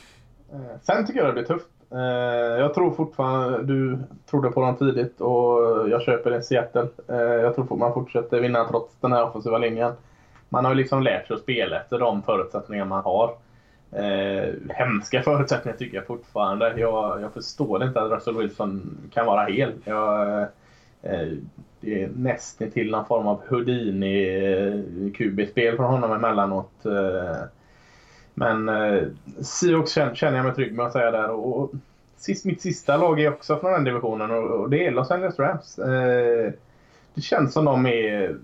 [0.52, 1.68] Eh, sen tycker jag det blir tufft.
[1.90, 3.98] Eh, jag tror fortfarande, du
[4.31, 6.88] trodde på dem tidigt och jag köper det Seattle.
[7.09, 9.92] Eh, jag tror man fortsätter vinna trots den här offensiva linjen.
[10.49, 13.35] Man har ju liksom lärt sig att spela efter de förutsättningar man har.
[13.93, 16.75] Eh, hemska förutsättningar tycker jag fortfarande.
[16.77, 19.73] Jag, jag förstår inte att Russell Wilson kan vara hel.
[19.85, 20.41] Jag,
[21.03, 21.29] eh,
[21.81, 26.87] det är nästan till någon form av Houdini-QB-spel eh, från honom emellanåt.
[26.87, 27.37] Eh,
[28.35, 29.03] men eh,
[29.41, 31.31] Seahawks känner jag mig trygg med att säga där.
[31.31, 31.71] Och, och
[32.17, 35.39] sist, mitt sista lag är också från den divisionen och, och det är Los Angeles
[35.39, 35.79] Rams.
[35.79, 36.53] Eh,
[37.15, 38.37] det känns som de är...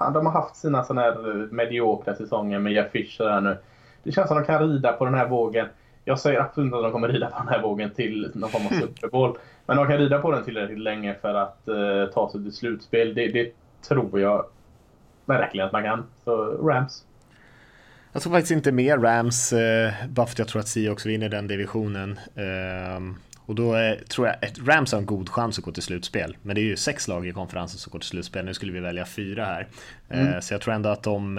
[0.00, 3.56] Fan, de har haft sina sådana här mediokra säsonger med Jeff Fisher här nu.
[4.02, 5.66] Det känns som att de kan rida på den här vågen.
[6.04, 8.66] Jag säger absolut inte att de kommer rida på den här vågen till någon form
[8.66, 9.38] av Super Bowl.
[9.66, 13.14] Men de kan rida på den tillräckligt länge för att uh, ta sig till slutspel.
[13.14, 13.52] Det, det
[13.88, 14.44] tror jag
[15.24, 16.04] verkligen att man kan.
[16.24, 16.36] Så
[16.68, 17.04] Rams.
[18.12, 21.28] Jag tror faktiskt inte mer Rams, eh, bara för att jag tror att Seahawks vinner
[21.28, 22.18] den divisionen.
[22.34, 23.00] Eh,
[23.50, 26.36] och då är, tror jag att Rams har en god chans att gå till slutspel.
[26.42, 28.44] Men det är ju sex lag i konferensen som går till slutspel.
[28.44, 29.68] Nu skulle vi välja fyra här.
[30.08, 30.42] Eh, mm.
[30.42, 31.38] så jag tror ändå att de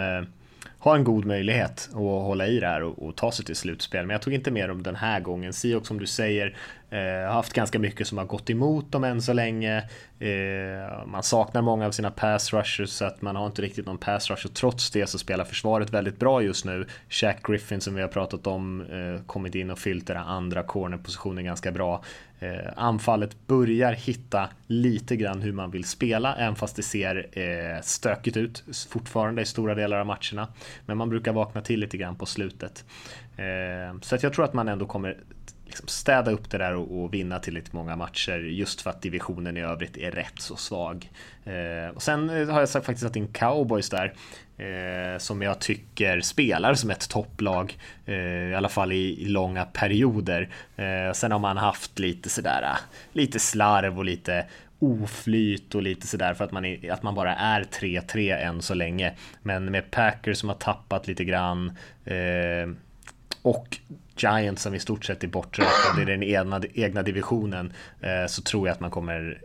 [0.81, 4.05] ha en god möjlighet att hålla i det här och, och, ta sig till slutspel.
[4.05, 5.53] Men jag tog inte med dem den här gången.
[5.53, 6.55] Siok som du säger
[6.89, 9.77] eh, har haft ganska mycket som har gått emot dem än så länge.
[10.19, 13.97] Eh, man saknar många av sina pass rushers så att man har inte riktigt någon
[13.97, 16.87] pass rush och trots det så spelar försvaret väldigt bra just nu.
[17.09, 21.45] Shaq Griffin som vi har pratat om eh, kommit in och fyllt den andra cornerpositionen
[21.45, 22.03] ganska bra.
[22.41, 27.81] Eh, anfallet börjar hitta lite grann hur man vill spela, även fast det ser eh,
[27.81, 30.47] stökigt ut fortfarande i stora delar av matcherna.
[30.85, 32.85] Men man brukar vakna till lite grann på slutet.
[33.37, 35.17] Eh, så att jag tror att man ändå kommer
[35.65, 39.57] liksom städa upp det där och, och, vinna tillräckligt många matcher just för att divisionen
[39.57, 41.11] i övrigt är rätt så svag.
[41.43, 44.13] Eh, och sen eh, har jag faktiskt satt in cowboys där
[44.61, 48.15] eh, som jag tycker spelar som ett topplag eh,
[48.49, 50.49] i alla fall i, i långa perioder.
[50.75, 52.77] Eh, sen har man haft lite sådär eh,
[53.11, 54.45] lite slarv och lite
[54.79, 58.73] oflyt och lite sådär för att man, är, att man bara är 3-3 än så
[58.73, 59.13] länge.
[59.41, 62.69] Men med Packers som har tappat lite grann eh,
[63.41, 63.77] och
[64.17, 68.67] Giants som i stort sett är borträknade i den egna, egna divisionen eh, så tror
[68.67, 69.41] jag att man kommer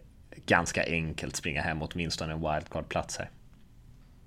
[0.46, 3.28] ganska enkelt springa hem åtminstone en wildcard-plats här.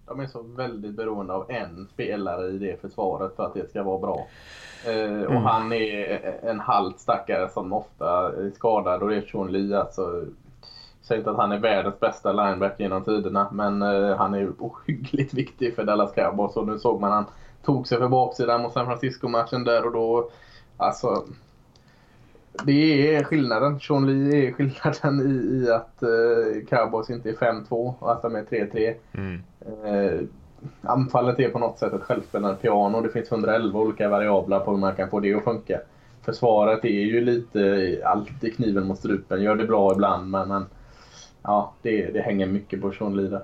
[0.09, 3.83] De är så väldigt beroende av en spelare i det försvaret för att det ska
[3.83, 4.27] vara bra.
[4.85, 5.43] Eh, och mm.
[5.43, 9.79] han är en halvt stackare som ofta är skadad och det är Sean Lee.
[9.79, 10.25] Alltså,
[11.01, 15.33] säger inte att han är världens bästa linebacker genom tiderna men eh, han är ohyggligt
[15.37, 17.25] viktig för Dallas Cowboys och nu såg man han
[17.65, 20.29] tog sig för baksidan mot San Francisco-matchen där och då...
[20.77, 21.23] Alltså...
[22.65, 23.79] Det är skillnaden.
[23.79, 28.35] Sean Lee är skillnaden i, i att uh, Cowboys inte är 5-2 och att de
[28.35, 28.95] är 3-3.
[29.13, 29.41] Mm.
[29.87, 30.21] Uh,
[30.81, 33.01] anfallet är på något sätt ett självspelande piano.
[33.01, 35.79] Det finns 111 olika variabler på hur man kan få det att funka.
[36.21, 39.41] Försvaret är ju lite alltid kniven mot strupen.
[39.41, 40.65] Gör det bra ibland men, men
[41.43, 43.43] ja, det, det hänger mycket på Sean Lee där.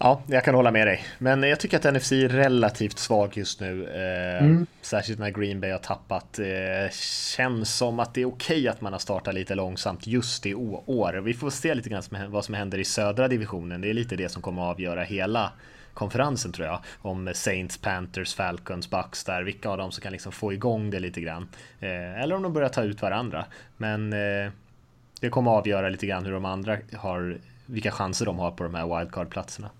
[0.00, 1.04] Ja, jag kan hålla med dig.
[1.18, 3.88] Men jag tycker att NFC är relativt svag just nu.
[3.88, 4.66] Eh, mm.
[4.80, 6.38] Särskilt när Green Bay har tappat.
[6.38, 6.90] Eh,
[7.36, 10.54] känns som att det är okej okay att man har startat lite långsamt just i
[10.54, 11.12] år.
[11.24, 13.80] Vi får se lite grann vad som händer i södra divisionen.
[13.80, 15.52] Det är lite det som kommer att avgöra hela
[15.94, 16.80] konferensen tror jag.
[17.02, 19.42] Om Saints, Panthers, Falcons, Bucks där.
[19.42, 21.48] Vilka av dem som kan liksom få igång det lite grann.
[21.80, 23.44] Eh, eller om de börjar ta ut varandra.
[23.76, 24.50] Men eh,
[25.20, 28.64] det kommer att avgöra lite grann hur de andra har vilka chanser de har på
[28.64, 29.70] de här wildcard-platserna.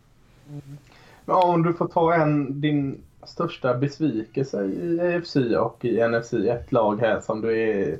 [1.24, 6.72] Men om du får ta en, din största besvikelse i AFC och i NFC, ett
[6.72, 7.98] lag här som du, är,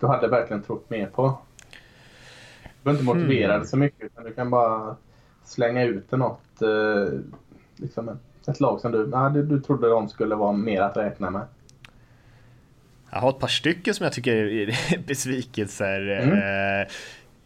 [0.00, 1.38] du hade verkligen trott mer på.
[2.62, 3.60] Du behöver inte motivera mm.
[3.60, 4.96] det så mycket utan du kan bara
[5.44, 6.62] slänga ut något.
[6.62, 7.20] Eh,
[7.76, 11.30] liksom ett lag som du, nej, du, du trodde de skulle vara mer att räkna
[11.30, 11.42] med.
[13.10, 16.00] Jag har ett par stycken som jag tycker är besvikelser.
[16.00, 16.38] Mm.
[16.38, 16.86] Eh,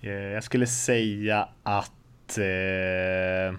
[0.01, 3.59] eh, jag skulle säga att eh,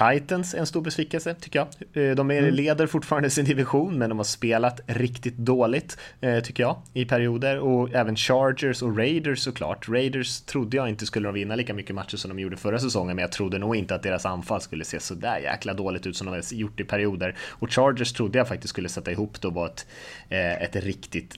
[0.00, 1.68] Titans är en stor besvikelse tycker jag.
[2.08, 2.54] Eh, de är, mm.
[2.54, 7.58] leder fortfarande sin division men de har spelat riktigt dåligt eh, tycker jag i perioder
[7.58, 9.88] och även Chargers och Raiders såklart.
[9.88, 13.22] Raiders trodde jag inte skulle vinna lika mycket matcher som de gjorde förra säsongen men
[13.22, 16.26] jag trodde nog inte att deras anfall skulle se så där jäkla dåligt ut som
[16.26, 17.36] de har gjort i perioder.
[17.48, 19.86] Och Chargers trodde jag faktiskt skulle sätta ihop då och vara ett,
[20.28, 21.34] eh, ett riktigt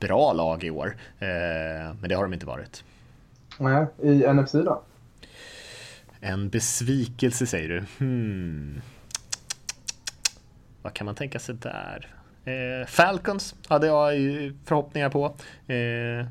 [0.00, 0.96] bra lag i år.
[2.00, 2.84] Men det har de inte varit.
[3.58, 4.82] Nej, i NFC då?
[6.24, 7.84] En besvikelse säger du.
[7.98, 8.80] Hmm.
[10.82, 12.14] Vad kan man tänka sig där?
[12.44, 14.12] Eh, Falcons hade jag
[14.64, 15.24] förhoppningar på.
[15.66, 16.26] Eh,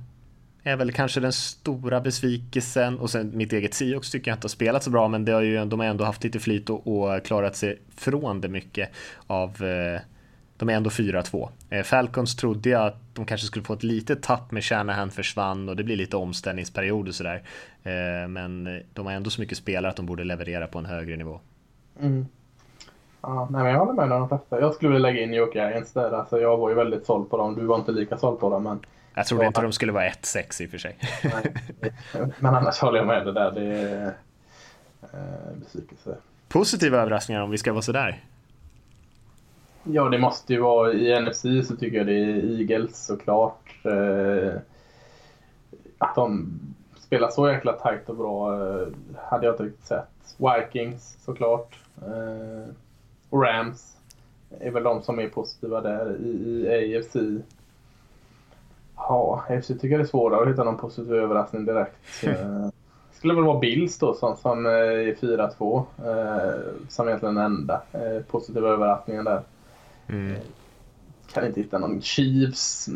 [0.64, 4.50] är väl kanske den stora besvikelsen och sen mitt eget Seahawks tycker jag inte har
[4.50, 7.26] spelat så bra men det har ju, de har ändå haft lite flyt och, och
[7.26, 8.90] klarat sig från det mycket
[9.28, 10.02] av eh,
[10.62, 11.50] de är ändå 4-2.
[11.70, 15.70] Eh, Falcons trodde jag att de kanske skulle få ett litet tapp med Shanahan försvann
[15.70, 17.44] och det blir lite omställningsperiod och sådär.
[17.84, 21.18] Eh, men de har ändå så mycket spelare att de borde leverera på en högre
[21.18, 21.40] nivå.
[22.00, 22.26] Mm.
[23.22, 24.60] Ja, nej, men jag håller med de flesta.
[24.60, 26.12] Jag skulle vilja lägga in New York Giants där.
[26.12, 27.56] Alltså, jag var ju väldigt såld på dem.
[27.56, 28.64] Du var inte lika såld på dem.
[28.64, 28.80] Men...
[29.16, 30.98] Jag trodde inte de skulle vara 1-6 i och för sig.
[31.24, 31.92] Nej,
[32.40, 33.52] men annars håller jag med det där.
[33.52, 34.14] Det är
[35.02, 36.18] eh, besvikelse.
[36.48, 38.24] Positiva överraskningar om vi ska vara sådär.
[39.84, 43.86] Ja, det måste ju vara i NFC så tycker jag det är Eagles såklart.
[43.86, 44.54] Eh,
[45.98, 46.60] att de
[46.96, 50.36] spelar så jäkla tajt och bra eh, hade jag inte riktigt sett.
[50.38, 51.80] Vikings såklart.
[51.98, 52.74] Eh,
[53.30, 53.98] och Rams
[54.60, 56.30] är väl de som är positiva där i,
[56.68, 57.16] i AFC.
[58.96, 61.98] Ja, AFC tycker jag det är svårare att hitta någon positiv överraskning direkt.
[62.24, 62.70] Eh,
[63.12, 65.84] skulle väl vara Bills då som, som är 4-2.
[66.06, 69.42] Eh, som egentligen den enda eh, positiva överraskningen där.
[70.10, 70.36] Mm.
[71.34, 72.90] Kan inte hitta någon Chiefs.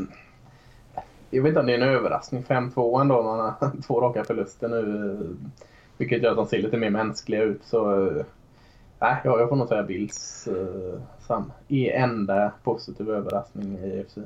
[1.30, 2.44] Jag vet inte om det är en överraskning.
[2.44, 3.24] 5-2 ändå.
[3.24, 5.18] Man har två raka förluster nu.
[5.98, 7.62] Vilket gör att de ser lite mer mänskliga ut.
[7.64, 8.10] Så
[9.00, 11.52] nej, jag får nog säga Bills uh, sam.
[11.68, 14.18] I enda positiv överraskning i EFC.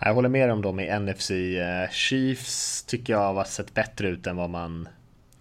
[0.00, 1.30] Jag håller med om dem i NFC.
[1.30, 4.88] Eh, Chiefs tycker jag har sett bättre ut än vad man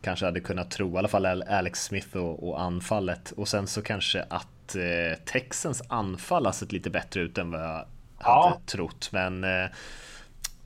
[0.01, 0.95] kanske hade kunnat tro.
[0.95, 3.31] I alla fall Alex Smith och, och anfallet.
[3.31, 7.61] Och sen så kanske att eh, Texans anfall har sett lite bättre ut än vad
[7.61, 7.85] jag
[8.19, 8.49] ja.
[8.49, 9.09] hade trott.
[9.11, 9.69] Men eh,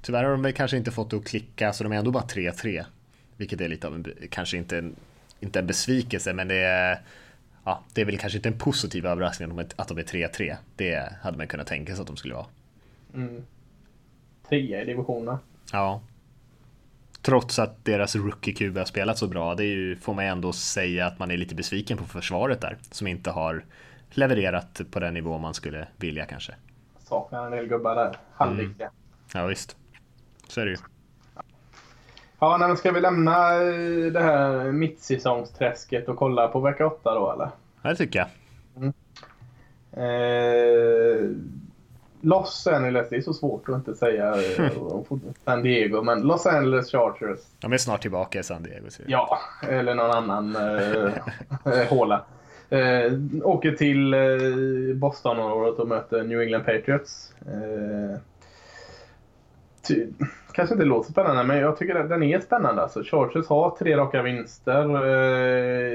[0.02, 2.24] tyvärr har de väl kanske inte fått det att klicka så de är ändå bara
[2.24, 2.86] 3-3.
[3.38, 4.96] Vilket är lite av en, kanske inte en,
[5.40, 7.02] inte en besvikelse men det är
[7.64, 10.56] Ja, det är väl kanske inte en positiv överraskning att de är 3-3.
[10.76, 12.46] Det hade man kunnat tänka sig att de skulle vara.
[13.14, 13.44] Mm.
[14.50, 15.38] Trea i divisionen.
[15.72, 16.02] Ja.
[17.22, 19.56] Trots att deras rookie QB har spelat så bra.
[19.56, 22.78] Det ju, får man ändå säga att man är lite besviken på försvaret där.
[22.92, 23.64] Som inte har
[24.18, 26.54] levererat på den nivå man skulle vilja kanske.
[27.04, 28.18] Saknar en del gubbar där.
[28.34, 28.88] Halvviktiga.
[28.88, 28.94] Mm.
[29.34, 29.78] Ja visst.
[30.48, 30.78] Så är det ju.
[32.40, 37.32] Ja, men ska vi lämna eh, det här mittsäsongsträsket och kolla på vecka 8 då
[37.32, 37.50] eller?
[37.82, 38.28] Ja, det tycker jag.
[38.76, 38.94] Mm.
[39.92, 41.30] Eh,
[42.22, 44.72] Los Angeles, det är så svårt att inte säga eh,
[45.46, 47.40] San Diego, men Los Angeles Chargers.
[47.60, 48.88] De är snart tillbaka i San Diego.
[49.08, 50.56] Ja, eller någon annan
[51.66, 52.24] äh, håla.
[52.74, 57.34] Eh, åker till eh, Boston-området och möter New England Patriots.
[57.46, 58.20] Eh,
[59.88, 60.08] ty,
[60.54, 62.82] kanske inte låter spännande, men jag tycker att den är spännande.
[62.82, 64.86] Alltså, Chargers har tre raka vinster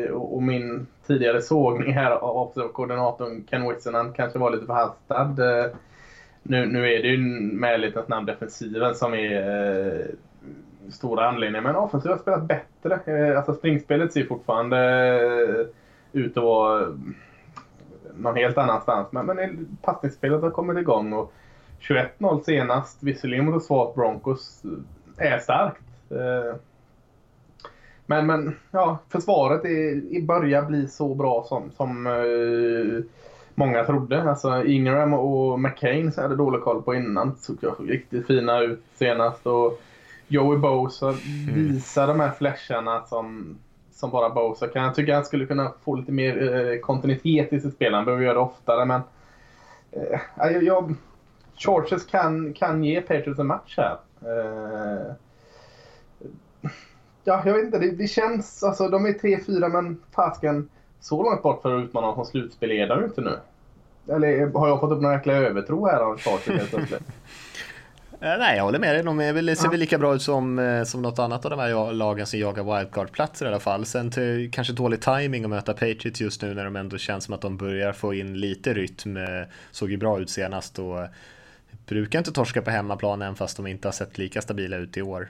[0.04, 5.70] eh, och min tidigare sågning här av koordinatorn Ken Whitson kanske var lite förhastad eh,
[6.42, 7.18] nu, nu är det ju
[7.52, 10.06] med lite namn defensiven som är eh,
[10.90, 11.64] stora anledningen.
[11.64, 13.00] Men offensiven har spelat bättre.
[13.04, 14.78] Eh, alltså springspelet ser fortfarande
[16.12, 16.86] eh, ut att vara
[18.16, 19.08] någon helt annanstans.
[19.12, 21.12] Men, men passningsspelet har kommit igång.
[21.12, 21.32] Och
[21.80, 24.62] 21-0 senast, visserligen mot ett svagt Broncos,
[25.16, 25.82] är starkt.
[26.10, 26.56] Eh,
[28.06, 33.04] men, men ja, försvaret är, börjar bli så bra som, som eh,
[33.54, 34.30] många trodde.
[34.30, 37.36] Alltså Ingram och McCain så hade dålig koll på innan.
[37.36, 39.46] Såg jag riktigt fina ut senast.
[39.46, 39.80] Och
[40.28, 41.54] Joey Bosa mm.
[41.54, 43.58] visar de här flasharna som,
[43.98, 44.84] som bara Bosa kan.
[44.84, 47.94] Jag tycker han skulle kunna få lite mer eh, kontinuitet i sitt spel.
[47.94, 49.00] Han behöver göra det oftare men...
[49.92, 50.94] Eh, jag, jag,
[51.56, 53.98] Chargers kan, kan ge Patriots en match här.
[54.22, 55.12] Eh,
[57.24, 57.78] ja, jag vet inte.
[57.78, 58.62] Det, det känns...
[58.62, 60.68] Alltså de är 3-4 men fasken
[61.00, 63.38] så långt bort för att utmana som slutspel är de inte nu.
[64.08, 67.02] Eller har jag fått upp någon jäkla övertro här av Chargers helt plötsligt?
[68.20, 69.02] Eh, nej, jag håller med dig.
[69.02, 71.60] De är väl, ser väl lika bra ut som, eh, som något annat av de
[71.60, 73.86] här lagen som jagar wildcard-platser i alla fall.
[73.86, 77.34] Sen till, kanske dålig timing att möta Patriots just nu när de ändå känns som
[77.34, 79.16] att de börjar få in lite rytm.
[79.16, 79.24] Eh,
[79.70, 80.98] såg ju bra ut senast och
[81.86, 85.02] brukar inte torska på hemmaplan än fast de inte har sett lika stabila ut i
[85.02, 85.28] år.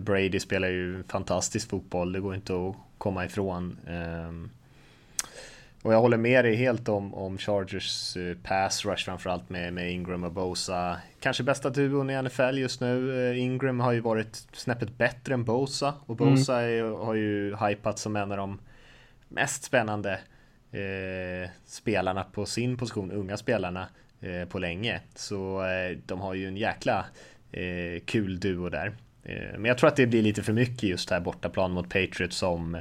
[0.00, 3.76] Brady spelar ju fantastisk fotboll, det går inte att komma ifrån.
[5.82, 9.92] Och jag håller med dig helt om, om Chargers eh, pass rush framförallt med, med
[9.92, 10.96] Ingram och Bosa.
[11.20, 13.28] Kanske bästa duon i NFL just nu.
[13.30, 16.34] Eh, Ingram har ju varit snäppet bättre än Bosa och mm.
[16.34, 16.86] Bosa mm.
[16.86, 18.58] är, har ju hypat som en av de
[19.28, 20.12] mest spännande
[20.72, 23.88] eh, spelarna på sin position, unga spelarna
[24.20, 25.00] eh, på länge.
[25.14, 27.06] Så eh, de har ju en jäkla
[27.52, 28.92] eh, kul duo där.
[29.52, 32.76] men jag tror att det blir lite för mycket just här bortaplan mot Patriots som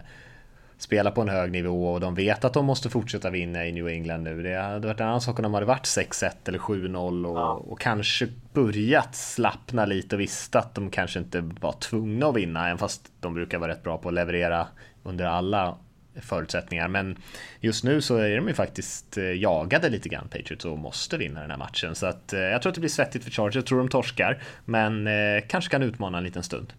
[0.80, 3.88] spelar på en hög nivå och de vet att de måste fortsätta vinna i New
[3.88, 4.43] England nu.
[4.43, 7.53] Det hade varit en annan sak om de hade varit 6-1 eller 7-0 och, ja.
[7.53, 12.65] och, kanske börjat slappna lite och visste att de kanske inte var tvungna att vinna,
[12.65, 14.67] även fast de brukar vara rätt bra på att leverera
[15.03, 15.75] under alla
[16.15, 16.88] förutsättningar.
[16.88, 17.17] Men
[17.59, 21.41] just nu så är de ju faktiskt eh, jagade lite grann Patriots och måste vinna
[21.41, 21.95] den här matchen.
[21.95, 23.55] Så att eh, jag tror att det blir svettigt för Chargers.
[23.55, 26.73] Jag tror de torskar, men eh, kanske kan utmana en liten stund.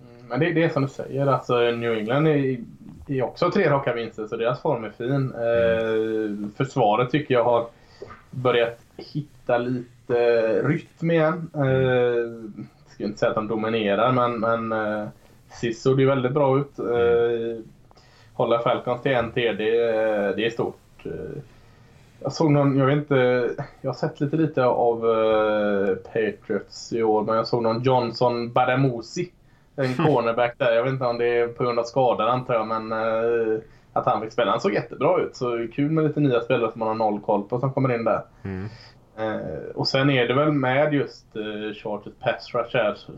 [0.00, 2.58] Mm, men det, det är som du säger, alltså New England är
[3.08, 5.32] är också tre raka vinster, så deras form är fin.
[5.34, 6.52] Mm.
[6.56, 7.66] försvaret tycker jag har
[8.30, 10.14] börjat hitta lite
[10.62, 11.50] rytm igen.
[11.54, 11.62] Eh,
[12.84, 15.08] jag ska inte säga att de dominerar, men, men eh,
[15.52, 16.78] sist såg det väldigt bra ut.
[16.78, 17.64] Eh,
[18.34, 21.06] hålla Falcons till en TD, det, eh, det är stort.
[21.06, 21.42] Eh,
[22.20, 23.50] jag såg någon, jag vet inte,
[23.80, 28.52] jag har sett lite lite av eh, Patriots i år, men jag såg någon Johnson
[28.52, 29.30] Baramosi
[29.76, 30.72] en cornerback där.
[30.72, 33.58] Jag vet inte om det är på grund av skador antar jag, men uh,
[33.92, 34.50] att han fick spela.
[34.50, 35.36] Han såg jättebra ut.
[35.36, 38.04] Så kul med lite nya spelare som man har noll koll på som kommer in
[38.04, 38.22] där.
[38.42, 38.68] Mm.
[39.20, 43.12] Uh, och sen är det väl med just uh, Chargers pass rush här så,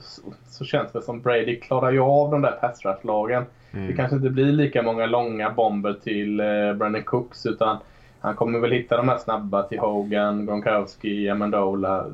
[0.49, 3.45] så, känns det som Brady klarar ju av de där pass rush-lagen.
[3.73, 3.87] Mm.
[3.87, 7.79] Det kanske inte blir lika många långa bomber till uh, Brandon Cooks utan
[8.21, 12.07] han kommer väl hitta de här snabba till Hogan, Gronkowski, Amendola.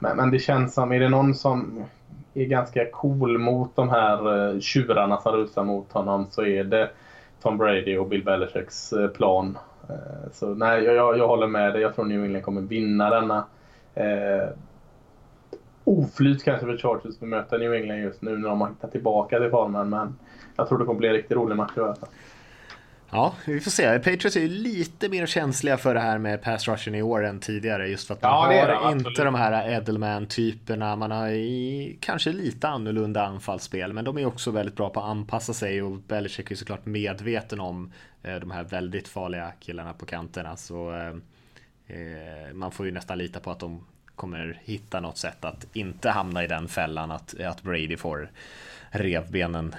[0.00, 1.84] Men, men det känns som, är det någon som
[2.34, 6.90] är ganska cool mot de här eh, tjurarna som rusar mot honom så är det
[7.42, 9.58] Tom Brady och Bill Belichicks eh, plan.
[9.88, 11.82] Eh, så nej, jag, jag håller med dig.
[11.82, 13.44] Jag tror New England kommer vinna denna.
[13.94, 14.48] Eh,
[15.84, 19.50] oflyt kanske för Chargers bemöta New England just nu när de har hittat tillbaka till
[19.50, 19.88] formen.
[19.88, 20.18] Men
[20.56, 22.08] jag tror det kommer bli en riktigt rolig match i alla fall.
[23.14, 23.98] Ja, vi får se.
[23.98, 27.40] Patriots är ju lite mer känsliga för det här med pass rushen i år än
[27.40, 27.88] tidigare.
[27.88, 29.16] Just för att man ja, har det, inte absolut.
[29.16, 30.96] de här Edelman-typerna.
[30.96, 35.06] Man har i, kanske lite annorlunda anfallsspel, men de är också väldigt bra på att
[35.06, 37.92] anpassa sig och Belichick är såklart medveten om
[38.22, 40.56] eh, de här väldigt farliga killarna på kanterna.
[40.56, 43.86] Så eh, eh, man får ju nästan lita på att de
[44.16, 48.30] kommer hitta något sätt att inte hamna i den fällan att, att Brady får
[48.90, 49.74] revbenen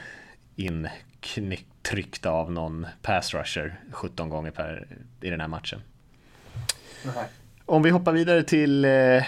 [0.56, 4.88] intryckta av någon pass rusher 17 gånger per,
[5.22, 5.82] i den här matchen.
[7.16, 7.26] Nej.
[7.66, 9.24] Om vi hoppar vidare till eh,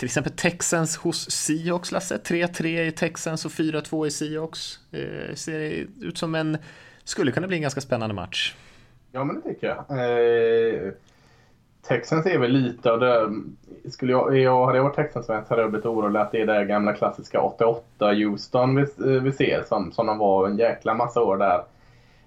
[0.00, 2.16] till exempel Texans hos Seahawks, Lasse.
[2.16, 4.78] 3-3 i Texans och 4-2 i Seahawks.
[4.92, 6.58] Eh, ser det ut som en,
[7.04, 8.54] skulle kunna bli en ganska spännande match.
[9.12, 9.78] Ja, men det tycker jag.
[9.78, 10.92] Eh,
[11.82, 13.30] Texans är väl lite av det...
[13.90, 16.64] Skulle jag, jag, hade jag varit Texans-fan hade jag blivit orolig att det är det
[16.64, 21.36] gamla klassiska 88 Houston vi, vi ser som, som de var en jäkla massa år
[21.36, 21.62] där.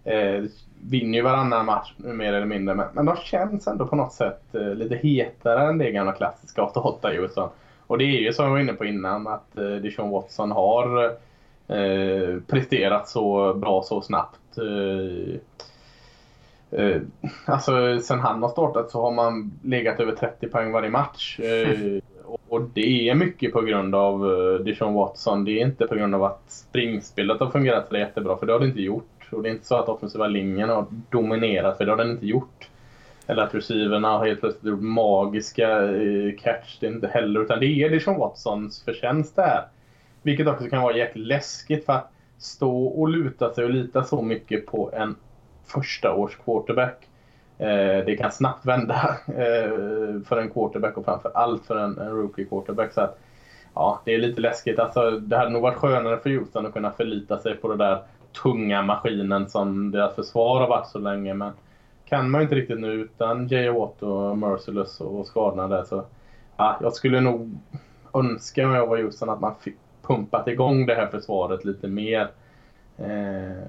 [0.04, 0.44] Eh,
[0.90, 4.56] vinner ju varannan match mer eller mindre men, men de känns ändå på något sätt
[4.56, 7.50] eh, lite hetare än det gamla klassiska 88 Houston.
[7.88, 11.06] Och det är ju som jag var inne på innan att eh, Deshaun Watson har
[11.68, 14.58] eh, presterat så bra så snabbt.
[14.58, 15.40] Eh,
[16.78, 17.02] Eh,
[17.46, 21.40] alltså sen han har startat så har man legat över 30 poäng varje match.
[21.54, 22.02] Eh,
[22.48, 25.46] och det är mycket på grund av eh, Deshaun Watson.
[25.46, 28.60] Det är inte på grund av att springspelet har fungerat så jättebra, för det har
[28.60, 29.30] det inte gjort.
[29.32, 32.28] Och det är inte så att offensiva linjen har dominerat, för det har den inte
[32.28, 32.70] gjort.
[33.28, 36.78] Eller att receiverna har helt plötsligt gjort magiska eh, catch.
[36.80, 39.64] Det är inte heller, utan det är Deshaun Watsons förtjänst där.
[40.22, 44.22] Vilket också kan vara jäkligt läskigt för att stå och luta sig och lita så
[44.22, 45.16] mycket på en
[45.74, 47.08] första års quarterback.
[47.58, 52.46] Eh, det kan snabbt vända eh, för en quarterback och framför allt för en, rookie
[52.46, 52.94] quarterback.
[52.94, 53.20] Så att,
[53.74, 54.80] ja, det är lite läskigt.
[54.80, 58.04] Alltså, det hade nog varit skönare för Houston att kunna förlita sig på den där
[58.44, 61.34] tunga maskinen som deras försvar har varit så länge.
[61.34, 61.52] Men
[62.06, 65.84] kan man inte riktigt nu utan Jay Watt och Merciless och skadorna där.
[65.84, 66.06] Så,
[66.58, 67.58] ja, jag skulle nog
[68.14, 72.32] önska om jag var Houston att man fick pumpat igång det här försvaret lite mer.
[72.98, 73.64] Eh,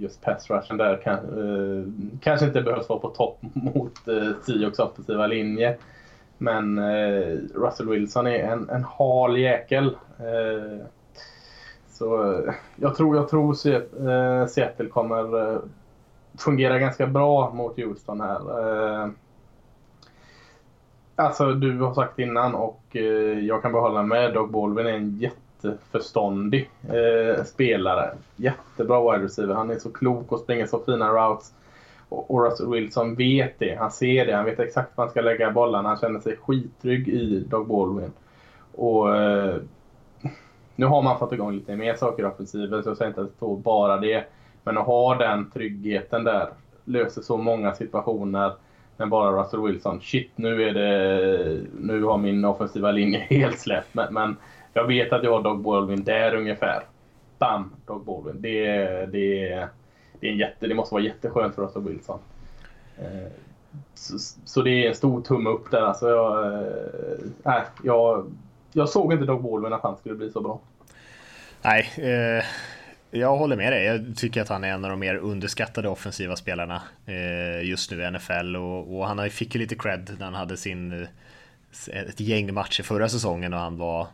[0.00, 1.84] just pass rushen där kan, eh,
[2.20, 5.76] kanske inte behövs vara på topp mot eh, Seahawks offensiva linje.
[6.38, 9.96] Men eh, Russell Wilson är en, en hal jäkel.
[10.18, 10.86] Eh,
[11.88, 15.60] så eh, jag tror, jag tror eh, Seattle kommer eh,
[16.38, 18.40] fungera ganska bra mot Houston här.
[21.16, 22.96] Alltså du har sagt innan och
[23.42, 24.34] jag kan behålla med.
[24.34, 25.18] Doug Baldwin är en
[25.64, 28.10] jätteförståndig eh, spelare.
[28.36, 29.54] Jättebra wide receiver.
[29.54, 31.52] Han är så klok och springer så fina routes.
[32.08, 33.74] Och, och Russell Wilson vet det.
[33.74, 34.36] Han ser det.
[34.36, 35.88] Han vet exakt var han ska lägga bollarna.
[35.88, 38.12] Han känner sig skittrygg i Doug Baldwin.
[38.74, 39.56] Och eh,
[40.76, 43.26] nu har man fått igång lite mer saker i offensiven så jag säger inte att
[43.26, 44.24] det står bara det.
[44.64, 46.48] Men att ha den tryggheten där
[46.84, 48.52] löser så många situationer
[49.00, 50.00] men bara Russell Wilson.
[50.00, 51.60] Shit, nu är det...
[51.80, 53.94] Nu har min offensiva linje helt släppt.
[53.94, 54.36] Men, men
[54.72, 56.82] jag vet att jag har Doug Baldwin där ungefär.
[57.38, 57.72] Bam!
[57.86, 58.42] Doug Baldwin.
[58.42, 58.66] Det,
[59.06, 59.68] det,
[60.20, 62.18] det, är en jätte, det måste vara jätteskönt för Russell Wilson.
[62.98, 63.32] Eh,
[63.94, 65.82] så, så, det är en stor tumme upp där.
[65.82, 66.56] Alltså jag,
[67.44, 68.32] äh, jag,
[68.72, 70.60] jag såg inte Doug Baldwin att han skulle bli så bra.
[71.62, 72.44] Nej, eh,
[73.10, 73.84] jag håller med dig.
[73.84, 78.02] Jag tycker att han är en av de mer underskattade offensiva spelarna eh, just nu
[78.02, 81.08] i NFL och, och han fick ju lite cred när han hade sin eh,
[81.92, 84.06] ett gäng matcher förra säsongen och han var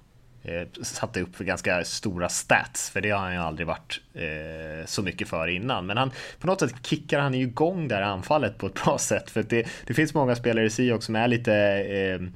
[0.49, 4.86] Eh, satte upp för ganska stora stats för det har han ju aldrig varit eh,
[4.86, 5.86] så mycket för innan.
[5.86, 8.99] Men han på något sätt kickar han ju igång det här anfallet på ett bra
[8.99, 12.26] sätt för det, det finns många spelare i Seahawks som är lite eh,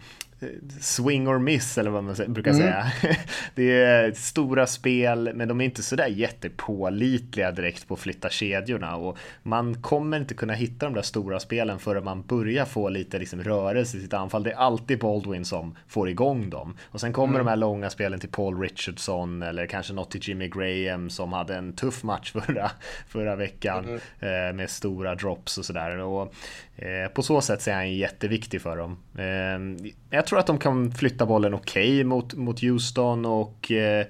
[0.81, 2.63] swing or miss eller vad man brukar mm.
[2.63, 2.93] säga.
[3.55, 8.97] Det är stora spel men de är inte sådär jättepålitliga direkt på att flytta kedjorna
[8.97, 13.19] och man kommer inte kunna hitta de där stora spelen förrän man börjar få lite
[13.19, 14.43] liksom rörelse i sitt anfall.
[14.43, 17.47] Det är alltid Baldwin som får igång dem och sen kommer mm.
[17.47, 21.57] de här långa spelen till Paul Richardson eller kanske något till Jimmy Graham som hade
[21.57, 22.71] en tuff match förra,
[23.09, 24.49] förra veckan mm.
[24.49, 25.99] eh, med stora drops och sådär.
[25.99, 26.35] Och
[26.81, 28.99] Eh, på så sätt så är han jätteviktig för dem.
[29.19, 34.07] Eh, jag tror att de kan flytta bollen okej okay mot, mot Houston och eh,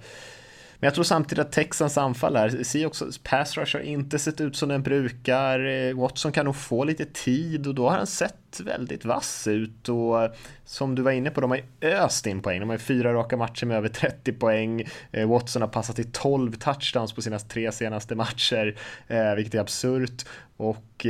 [0.80, 4.40] men jag tror samtidigt att Texans anfall här, ser också, pass rush har inte sett
[4.40, 5.66] ut som den brukar.
[5.66, 9.88] Eh, Watson kan nog få lite tid och då har han sett väldigt vass ut
[9.88, 10.30] och eh,
[10.64, 12.60] som du var inne på, de har ju öst in poäng.
[12.60, 14.84] De har ju fyra raka matcher med över 30 poäng.
[15.12, 18.76] Eh, Watson har passat i 12 touchdowns på sina tre senaste matcher,
[19.36, 20.24] vilket är absurt.
[20.56, 21.06] Och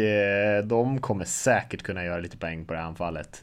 [0.65, 3.43] de kommer säkert kunna göra lite poäng på det här anfallet.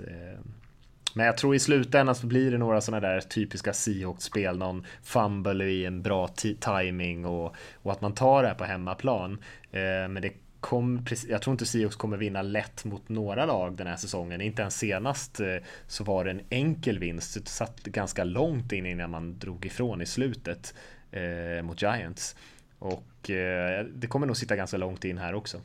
[1.18, 5.65] Men jag tror i slutändan så blir det några sådana där typiska Seahawks-spel, någon fumble
[5.65, 6.28] i en bra
[6.59, 9.32] timing och, och att man tar det här på hemmaplan.
[9.72, 13.88] Eh, men det kom, jag tror inte Seahawks kommer vinna lätt mot några lag den
[13.88, 14.41] här säsongen.
[14.41, 15.55] Inte ens senast eh,
[15.88, 17.34] så var det en enkel vinst.
[17.34, 20.74] Det satt ganska långt in innan man drog ifrån i slutet
[21.11, 22.36] eh, mot Giants.
[22.80, 25.61] Och eh, det kommer nog sitta ganska långt in här också.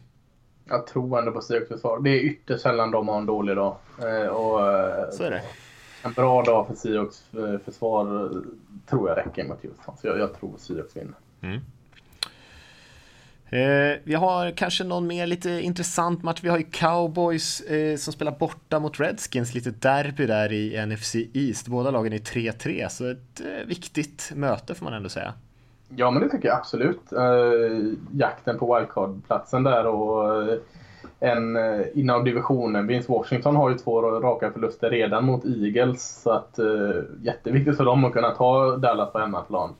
[0.64, 2.00] Jag tror ändå på Seahawks försvar.
[2.00, 3.76] Det är ytterst sällan de har en dålig dag.
[3.98, 5.42] Eh, och, eh, så är det.
[6.04, 8.30] En bra dag för Seahawks eh, försvar
[8.86, 9.96] tror jag räcker mot Houston.
[10.00, 11.14] Så jag, jag tror Seahawks vinner.
[11.40, 11.60] Mm.
[13.52, 16.40] Eh, vi har kanske någon mer lite intressant match.
[16.42, 21.14] Vi har ju Cowboys eh, som spelar borta mot Redskins, lite derby där i NFC
[21.32, 21.68] East.
[21.68, 25.34] Båda lagen är 3-3, så ett eh, viktigt möte får man ändå säga.
[25.96, 27.12] Ja, men det tycker jag absolut.
[27.12, 30.54] Uh, jakten på wildcard-platsen där och uh,
[31.20, 32.86] en uh, inom divisionen.
[32.86, 36.22] Vince Washington har ju två raka förluster redan mot Eagles.
[36.22, 39.74] Så att uh, jätteviktigt för dem att kunna ta Dallas på hemmaplan.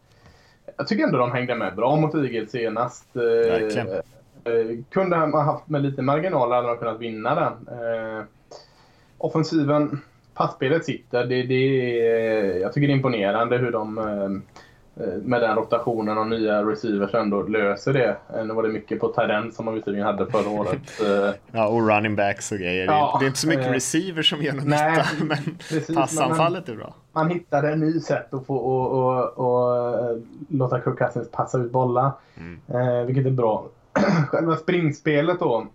[0.77, 3.17] Jag tycker ändå de hängde med bra mot Eagles senast.
[3.17, 4.03] Uh,
[4.91, 7.53] kunde ha haft med lite marginal hade de kunnat vinna den.
[9.19, 10.01] offensiven,
[10.35, 11.25] passspelet sitter.
[11.25, 11.65] Det, det,
[12.59, 14.41] jag tycker det är imponerande hur de Eh,
[15.23, 18.17] med den rotationen och nya receivers ändå löser det.
[18.35, 21.01] Eh, nu var det mycket på Tyrend som man visserligen hade förra året.
[21.01, 21.35] Eh.
[21.53, 22.87] ja, och running backs och grejer.
[22.87, 26.69] Ja, det är inte så mycket receivers som gör något nej, nytta, men precis, passanfallet
[26.69, 26.95] är bra.
[27.13, 30.19] Man hittade en ny sätt att få och, och, och,
[30.49, 32.61] låta Kirk Cousins passa ut bollar, mm.
[32.69, 33.67] eh, vilket är bra.
[34.29, 35.67] Själva springspelet då,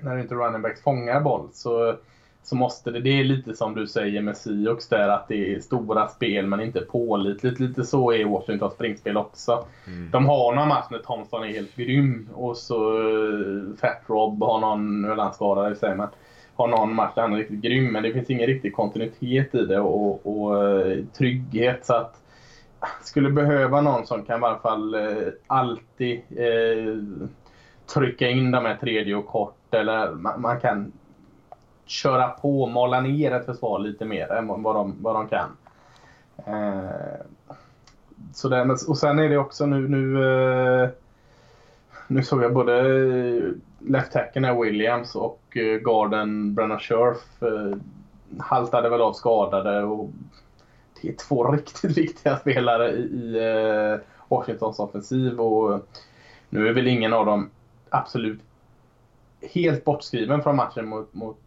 [0.00, 1.96] när inte running backs fångar boll, så
[2.48, 5.60] så måste det, det är lite som du säger med Sioux där att det är
[5.60, 7.60] stora spel men inte pålitligt.
[7.60, 9.66] Lite så är Washingtons springspel också.
[9.86, 10.10] Mm.
[10.10, 14.60] De har någon match när Thompson är helt grym och så uh, Fat Rob har
[14.60, 16.08] någon, nu är han skadad i sig men
[16.54, 19.66] har någon match där han är riktigt grym men det finns ingen riktig kontinuitet i
[19.66, 22.14] det och, och uh, trygghet så att
[23.02, 26.20] skulle behöva någon som kan i alla fall uh, alltid
[27.94, 30.92] trycka in de här tredje och kort eller man, man kan
[31.90, 35.56] köra på och mala ner ett försvar lite mer än vad de, vad de kan.
[36.46, 37.26] Eh,
[38.34, 40.24] så det, och sen är det också nu, nu,
[40.82, 40.88] eh,
[42.06, 43.42] nu såg jag både eh,
[43.78, 47.78] left tacken Williams och eh, garden Brenna Scherf eh,
[48.38, 49.82] haltade väl av skadade.
[49.82, 50.10] Och
[51.02, 55.88] det är två riktigt viktiga spelare i, i eh, Washingtons offensiv och
[56.48, 57.50] nu är väl ingen av dem
[57.90, 58.40] absolut
[59.54, 61.38] helt bortskriven från matchen mot, mot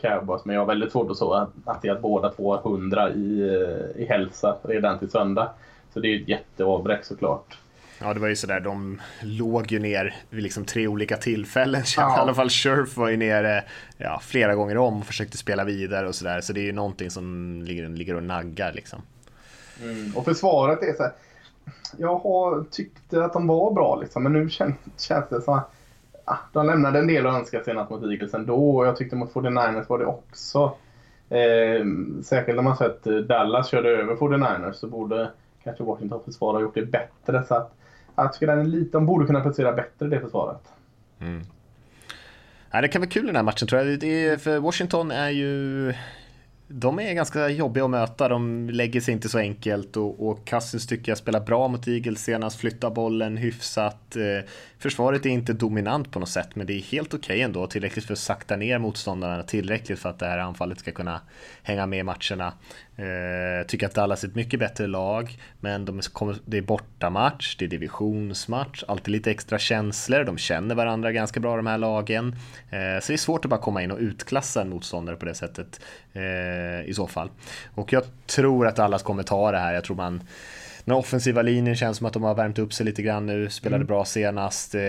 [0.00, 3.10] Cowboys men jag har väldigt svårt att, så, att, att att båda två har 100
[3.10, 5.50] i, eh, i hälsa redan till söndag.
[5.94, 7.58] Så det är ett jätteavbräck såklart.
[8.00, 11.82] Ja, det var ju sådär, de låg ju ner vid liksom tre olika tillfällen.
[11.96, 12.16] Ja.
[12.16, 13.64] I alla fall Scherf var ju nere
[13.96, 16.40] ja, flera gånger om och försökte spela vidare och sådär.
[16.40, 18.98] Så det är ju någonting som ligger, ligger och naggar liksom.
[19.82, 20.16] Mm.
[20.16, 21.12] Och försvaret är så här,
[21.96, 25.75] Jag har tyckt att de var bra liksom, men nu känns, känns det som att
[26.26, 28.76] ja, de lämnade en del att önska senast mot Eagles ändå.
[28.76, 30.76] Och jag tyckte mot 49ers var det också.
[31.28, 31.86] Eh,
[32.22, 35.30] särskilt när man sett eh, Dallas körde över 49ers så borde
[35.64, 37.44] kanske Washington försvar ha gjort det bättre.
[37.44, 37.74] Så att,
[38.16, 40.62] jag tycker den är lite, de borde kunna prestera bättre det försvaret.
[41.20, 41.42] Mm.
[42.70, 44.00] Ja, det kan vara kul den här matchen tror jag.
[44.00, 45.92] Det är, för Washington är ju
[46.68, 50.86] de är ganska jobbiga att möta, de lägger sig inte så enkelt och, och Cousins
[50.86, 54.16] tycker jag spelar bra mot Eagles senast, flyttar bollen hyfsat.
[54.16, 54.48] Eh,
[54.78, 58.04] försvaret är inte dominant på något sätt, men det är helt okej okay ändå, tillräckligt
[58.04, 61.20] för att sakta ner motståndarna, tillräckligt för att det här anfallet ska kunna
[61.62, 62.52] hänga med i matcherna.
[62.96, 67.56] Eh, tycker att Dallas är ett mycket bättre lag, men de kommer, det är bortamatch,
[67.56, 72.36] det är divisionsmatch, alltid lite extra känslor, de känner varandra ganska bra de här lagen.
[72.70, 75.34] Eh, så det är svårt att bara komma in och utklassa en motståndare på det
[75.34, 75.80] sättet
[76.12, 76.55] eh,
[76.86, 77.30] i så fall.
[77.74, 78.78] Och jag tror att
[79.26, 80.22] ta det här, jag tror man
[80.86, 83.76] den offensiva linjen känns som att de har värmt upp sig lite grann nu, spelade
[83.76, 83.86] mm.
[83.86, 84.74] bra senast.
[84.74, 84.80] Eh,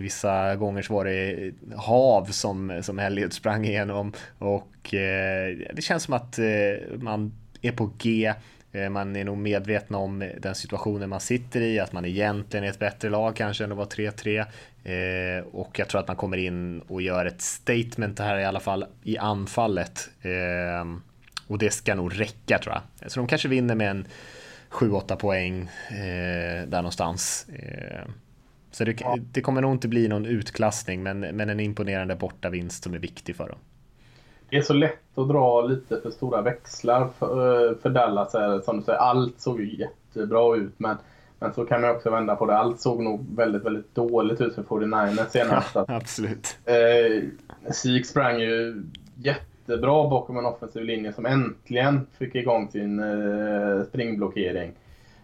[0.00, 6.02] vissa gånger så var det hav som, som Elliot sprang igenom och eh, det känns
[6.02, 8.34] som att eh, man är på G.
[8.76, 12.70] Eh, man är nog medveten om den situationen man sitter i, att man egentligen är
[12.70, 14.46] ett bättre lag kanske än att vara 3-3.
[14.84, 18.60] Eh, och jag tror att man kommer in och gör ett statement här i alla
[18.60, 20.08] fall i anfallet.
[20.22, 20.96] Eh,
[21.46, 23.10] och det ska nog räcka tror jag.
[23.10, 24.06] Så de kanske vinner med en
[24.70, 27.46] 7-8 poäng eh, där någonstans.
[28.70, 28.96] Så det,
[29.32, 33.36] det, kommer nog inte bli någon utklassning, men, men en imponerande bortavinst som är viktig
[33.36, 33.58] för dem.
[34.50, 38.32] Det är så lätt att dra lite för stora växlar för, eh, för Dallas.
[38.64, 40.96] Som du säger, allt såg ju jättebra ut, men,
[41.38, 42.58] men så kan man också vända på det.
[42.58, 45.74] Allt såg nog väldigt, väldigt dåligt ut för 49ers senast.
[45.74, 46.56] Ja, absolut.
[46.64, 47.22] Eh,
[47.72, 48.82] Sik sprang ju
[49.14, 54.72] jätte jättebra bakom en offensiv linje som äntligen fick igång sin eh, springblockering.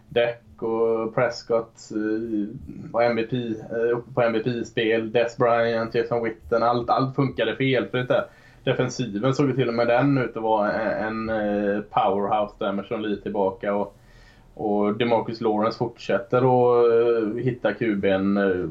[0.09, 2.55] Deck och Prescott eh,
[2.91, 5.11] var MVP, eh, uppe på MVP-spel.
[5.11, 8.25] Des Bryant, Jason Witten, allt, allt funkade felfritt där.
[8.63, 12.85] Defensiven såg ju till och med den ut att vara en, en powerhouse där med
[12.85, 13.73] Sean Lee tillbaka.
[13.73, 13.97] Och,
[14.53, 18.69] och DeMarcus Lawrence fortsätter att eh, hitta kuben eh,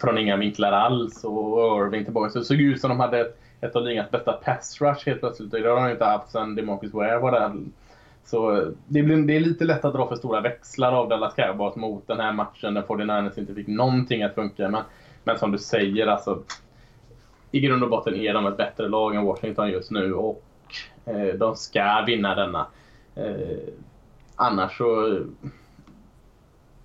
[0.00, 1.24] från inga vinklar alls.
[1.24, 2.30] Och Irving tillbaka.
[2.30, 5.20] Så det såg ut som de hade ett ett av ligans bästa pass rush helt
[5.20, 5.50] plötsligt.
[5.50, 7.52] Det har de inte haft sedan DeMarcus Ware var där.
[8.24, 11.76] Så det, blir, det är lite lätt att dra för stora växlar av Dallas Cowboys
[11.76, 14.68] mot den här matchen där 49ers inte fick någonting att funka.
[14.68, 14.82] Men,
[15.24, 16.42] men som du säger, alltså,
[17.50, 20.42] i grund och botten är de ett bättre lag än Washington just nu och
[21.04, 22.66] eh, de ska vinna denna.
[23.14, 23.58] Eh,
[24.36, 25.20] annars så,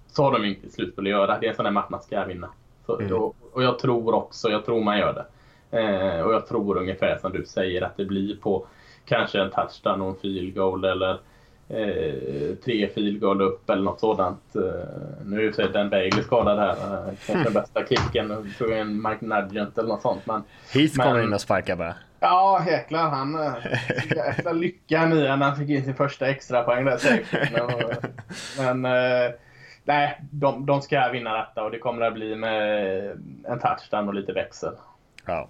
[0.07, 1.39] så har de inte slutspel att göra.
[1.39, 2.49] Det är en sån här match man ska vinna.
[2.85, 3.13] Så, mm.
[3.13, 5.25] och, och jag tror också, jag tror man gör det.
[5.79, 8.67] Eh, och jag tror ungefär som du säger att det blir på
[9.05, 11.19] kanske en touchdown och en field goal eller
[11.73, 14.55] eh, tre field goal upp eller något sådant.
[14.55, 14.61] Eh,
[15.25, 16.69] nu är ju Den Bailey skadad här.
[16.69, 18.53] Eh, kanske den bästa kicken.
[18.57, 20.25] tror jag en Mike Nugent eller något sånt.
[20.25, 20.43] Men,
[20.73, 21.95] Heath kommer in och sparkar bara.
[22.19, 23.09] Ja, jäklar.
[23.09, 23.35] Han...
[23.35, 23.53] Eh,
[24.15, 27.51] jäkla lycka i när han fick in sin första extra poäng där säkert.
[28.57, 29.31] Men, men eh,
[29.83, 33.03] nej, de, de ska vinna detta och det kommer att bli med
[33.43, 34.73] en touchdown och lite växel.
[35.25, 35.47] Ja.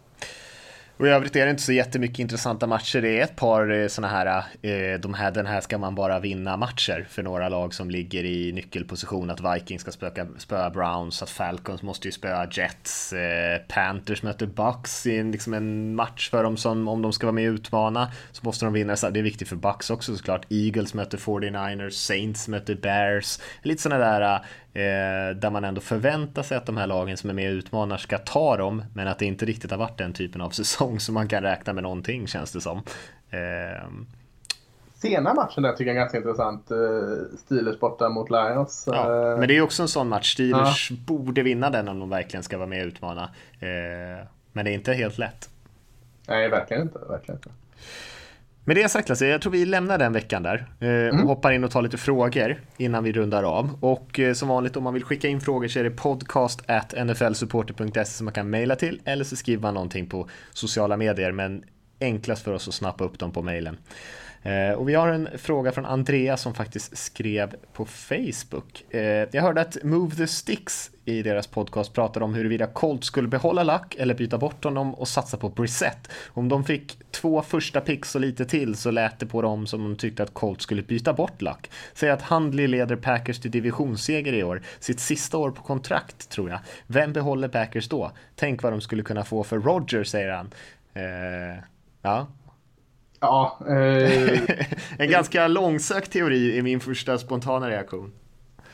[0.97, 3.01] Och i övrigt är det inte så jättemycket intressanta matcher.
[3.01, 6.19] Det är ett par eh, sådana här, eh, de här, den här ska man bara
[6.19, 9.29] vinna matcher för några lag som ligger i nyckelposition.
[9.29, 14.45] Att Vikings ska spöka, spöa Browns, att Falcons måste ju spöa Jets, eh, Panthers möter
[14.45, 17.53] Bucks i en, liksom en match för dem som om de ska vara med och
[17.53, 18.95] utmana så måste de vinna.
[18.95, 20.45] det är viktigt för Bucks också såklart.
[20.49, 23.39] Eagles möter 49ers, Saints möter Bears.
[23.61, 24.41] Lite sådana där eh,
[24.76, 27.97] Eh, där man ändå förväntar sig att de här lagen som är med och utmanar
[27.97, 31.13] ska ta dem, men att det inte riktigt har varit den typen av säsong som
[31.13, 32.78] man kan räkna med någonting känns det som.
[33.30, 33.89] Eh,
[34.93, 36.71] Sena matchen där tycker jag är ganska intressant.
[36.71, 36.78] Eh,
[37.38, 38.84] Steelers borta mot Lions.
[38.91, 40.34] Ja, eh, men det är också en sån match.
[40.34, 40.97] Steelers ja.
[41.07, 43.24] borde vinna den om de verkligen ska vara med och utmana.
[43.59, 45.49] Eh, men det är inte helt lätt.
[46.28, 46.99] Nej, verkligen inte.
[47.09, 47.49] Verkligen inte.
[48.66, 51.28] Med det sagt Lasse, jag tror vi lämnar den veckan där eh, och mm.
[51.28, 53.78] hoppar in och tar lite frågor innan vi rundar av.
[53.80, 56.61] Och eh, som vanligt om man vill skicka in frågor så är det podcast
[57.05, 61.64] nflsupporter.se som man kan mejla till eller så skriver man någonting på sociala medier men
[61.99, 63.78] enklast för oss att snappa upp dem på mejlen.
[64.43, 68.93] Eh, och vi har en fråga från Andreas som faktiskt skrev på Facebook.
[68.93, 73.27] Eh, jag hörde att Move the Sticks i deras podcast pratade om huruvida Colt skulle
[73.27, 76.11] behålla Luck eller byta bort honom och satsa på Brissett.
[76.27, 79.83] Om de fick två första picks och lite till så lät det på dem som
[79.83, 81.71] de tyckte att Colt skulle byta bort Luck.
[81.93, 86.49] Säg att Handley leder Packers till divisionsseger i år, sitt sista år på kontrakt tror
[86.49, 86.59] jag.
[86.87, 88.11] Vem behåller Packers då?
[88.35, 90.51] Tänk vad de skulle kunna få för Roger, säger han.
[90.93, 91.63] Eh,
[92.01, 92.27] ja,
[93.24, 93.57] Ja.
[93.67, 94.39] Eh,
[94.97, 98.11] en ganska långsökt teori är min första spontana reaktion.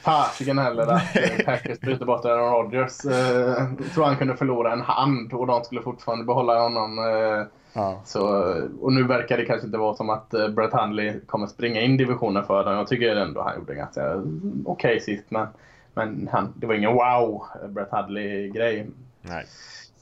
[0.01, 3.05] Fasiken heller att eh, Packers byter bort Aaron Rodgers.
[3.05, 6.99] Eh, tror han kunde förlora en hand och de skulle fortfarande behålla honom.
[6.99, 8.01] Eh, ja.
[8.05, 11.81] så, och nu verkar det kanske inte vara som att eh, Brett Hundley kommer springa
[11.81, 12.73] in divisionen för dem.
[12.73, 14.35] Jag tycker ändå han gjorde ganska okej
[14.65, 15.25] okay sist.
[15.29, 15.47] Men,
[15.93, 18.87] men han, det var ingen wow Brett Hundley-grej.
[19.21, 19.45] Nej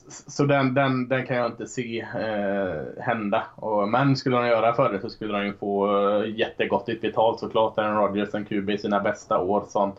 [0.10, 3.44] så den, den, den kan jag inte se eh, hända.
[3.56, 7.40] Och, men skulle de göra för det så skulle de ju få eh, jättegott betalt
[7.40, 7.78] såklart.
[7.78, 9.92] Aaron Rodgers, en QB i sina bästa år som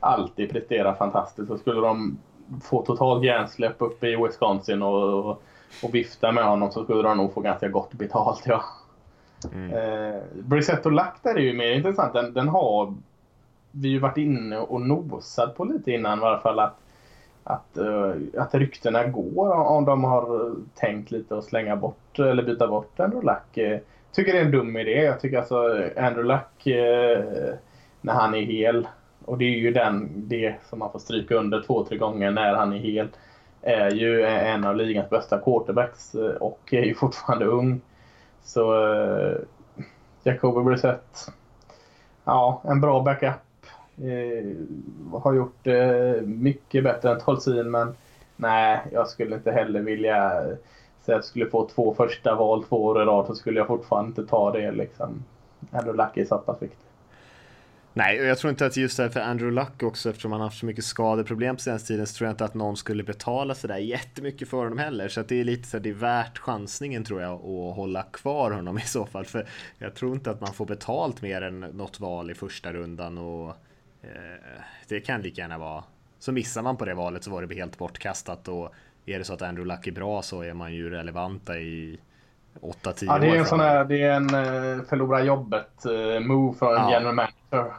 [0.00, 1.48] alltid presterar fantastiskt.
[1.48, 2.18] Så skulle de
[2.62, 5.42] få total hjärnsläpp uppe i Wisconsin och, och,
[5.82, 8.42] och vifta med honom så skulle de nog få ganska gott betalt.
[8.46, 8.64] Ja.
[9.52, 9.72] Mm.
[9.72, 12.12] Eh, Brissett och Lack där är ju mer intressant.
[12.12, 12.94] Den, den har
[13.70, 16.58] vi ju varit inne och nosat på lite innan i alla fall.
[16.58, 16.81] att
[17.44, 22.68] att, eh, att ryktena går om de har tänkt lite att slänga bort eller byta
[22.68, 23.56] bort Andrew Luck.
[23.56, 23.80] Jag
[24.12, 25.02] tycker det är en dum idé.
[25.02, 26.76] Jag tycker alltså eh, Andrew Luck
[28.00, 28.88] när han är hel
[29.24, 32.54] och det är ju den, det som man får stryka under två, tre gånger när
[32.54, 33.08] han är hel
[33.62, 37.80] är ju en av ligans bästa quarterbacks och är ju fortfarande ung.
[38.42, 38.74] Så
[40.22, 41.26] Jacobi Brissett,
[42.24, 43.51] ja, en bra backup
[43.98, 44.56] Eh,
[45.20, 47.94] har gjort det mycket bättre än Tolsin men
[48.36, 50.30] nej, jag skulle inte heller vilja
[51.00, 53.66] säga att jag skulle få två första val två år i rad så skulle jag
[53.66, 55.24] fortfarande inte ta det liksom.
[55.70, 56.78] Andrew Luck är så pass viktig.
[57.94, 60.58] Nej, och jag tror inte att just det för Andrew Luck också eftersom han haft
[60.58, 63.76] så mycket skadeproblem på senaste tiden så tror jag inte att någon skulle betala sådär
[63.76, 65.08] jättemycket för honom heller.
[65.08, 68.50] Så att det är lite så det är värt chansningen tror jag att hålla kvar
[68.50, 69.24] honom i så fall.
[69.24, 73.18] För jag tror inte att man får betalt mer än något val i första rundan
[73.18, 73.56] och
[74.88, 75.84] det kan lika gärna vara.
[76.18, 78.72] Så missar man på det valet så var det helt bortkastat och
[79.06, 81.98] är det så att Andrew Luck är bra så är man ju relevanta i
[82.60, 82.94] 8-10 år.
[83.00, 86.76] Ja, det är en sån här, det är en uh, förlora jobbet uh, move för
[86.76, 86.92] en ja.
[86.92, 87.72] general manager.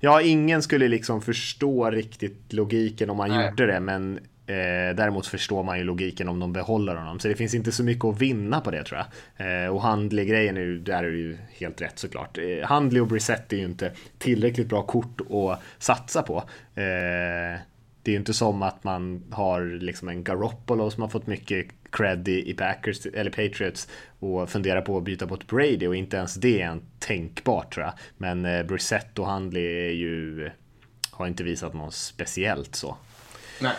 [0.00, 3.46] Ja, ingen skulle liksom förstå riktigt logiken om man Nej.
[3.46, 4.20] gjorde det, men
[4.50, 7.20] Eh, däremot förstår man ju logiken om de behåller honom.
[7.20, 9.64] Så det finns inte så mycket att vinna på det tror jag.
[9.64, 12.38] Eh, och Handley-grejen, är ju, där är det ju helt rätt såklart.
[12.38, 16.36] Eh, Handley och Brissett är ju inte tillräckligt bra kort att satsa på.
[16.74, 17.60] Eh,
[18.02, 21.66] det är ju inte som att man har liksom en Garoppolo som har fått mycket
[21.92, 23.88] cred i, Packers eller Patriots
[24.18, 27.94] och funderar på att byta bort Brady och inte ens det är tänkbart tror jag.
[28.16, 30.50] Men eh, Brissett och Handley är ju
[31.10, 32.96] har inte visat något speciellt så.
[33.60, 33.72] Nej.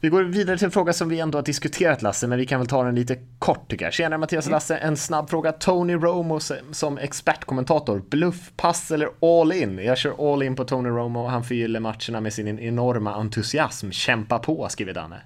[0.00, 2.60] Vi går vidare till en fråga som vi ändå har diskuterat Lasse, men vi kan
[2.60, 3.92] väl ta den lite kort tycker jag.
[3.94, 5.52] Tjenare Mattias och Lasse, en snabb fråga.
[5.52, 6.40] Tony Romo
[6.72, 9.78] som expertkommentator, bluff, pass eller all in?
[9.78, 13.90] Jag kör all in på Tony Romo, han förgyller matcherna med sin enorma entusiasm.
[13.90, 15.20] Kämpa på, skriver Danne.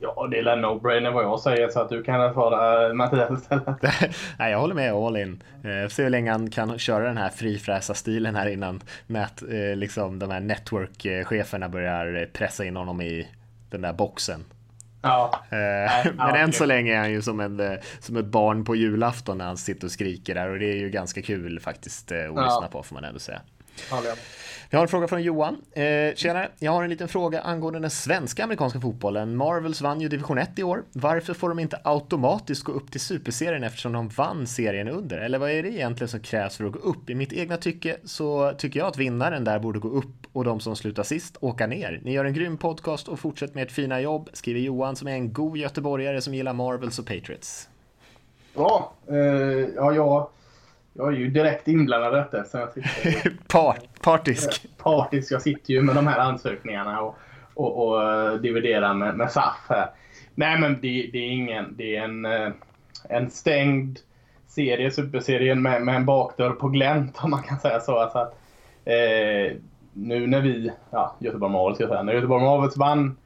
[0.00, 3.48] Ja, det är en no-brainer vad jag säger så att du kan svara eh, Mattias.
[4.38, 5.42] Nej, jag håller med all in.
[5.64, 10.18] Eh, se hur länge han kan köra den här frifräsa-stilen här innan nät, eh, liksom,
[10.18, 13.28] de här network-cheferna börjar pressa in honom i
[13.74, 14.44] den där boxen.
[15.02, 15.44] Ja.
[15.50, 15.56] Eh,
[16.04, 18.76] men ja, än så länge är han ju som, en, eh, som ett barn på
[18.76, 22.18] julafton när han sitter och skriker där och det är ju ganska kul faktiskt eh,
[22.18, 22.44] att ja.
[22.44, 23.40] lyssna på får man ändå säga.
[23.90, 24.02] Ja,
[24.70, 25.56] vi har en fråga från Johan.
[25.72, 29.36] Eh, tjenare, jag har en liten fråga angående den svenska amerikanska fotbollen.
[29.36, 30.84] Marvels vann ju division 1 i år.
[30.92, 35.18] Varför får de inte automatiskt gå upp till superserien eftersom de vann serien under?
[35.18, 37.10] Eller vad är det egentligen som krävs för att gå upp?
[37.10, 40.60] I mitt egna tycke så tycker jag att vinnaren där borde gå upp och de
[40.60, 42.00] som slutar sist åka ner.
[42.04, 45.12] Ni gör en grym podcast och fortsätt med ert fina jobb, skriver Johan som är
[45.12, 47.68] en god göteborgare som gillar Marvels och Patriots.
[48.54, 49.16] Ja, eh,
[49.76, 50.30] ja, ja
[50.94, 52.44] jag är ju direkt inblandad i detta.
[52.44, 54.66] Så jag sitter, Part, partisk.
[54.78, 55.32] Partisk.
[55.32, 57.18] Jag sitter ju med de här ansökningarna och,
[57.54, 59.90] och, och uh, dividerar med, med SAF här.
[60.34, 62.52] Nej men det, det är ingen, det är en, uh,
[63.08, 63.98] en stängd
[64.46, 67.98] serie, superserien med, med en bakdörr på glänt om man kan säga så.
[67.98, 68.38] Alltså att,
[68.84, 69.56] eh,
[69.92, 73.16] nu när vi, ja Göteborg Marvels ska jag säga, när Göteborg Marvels vann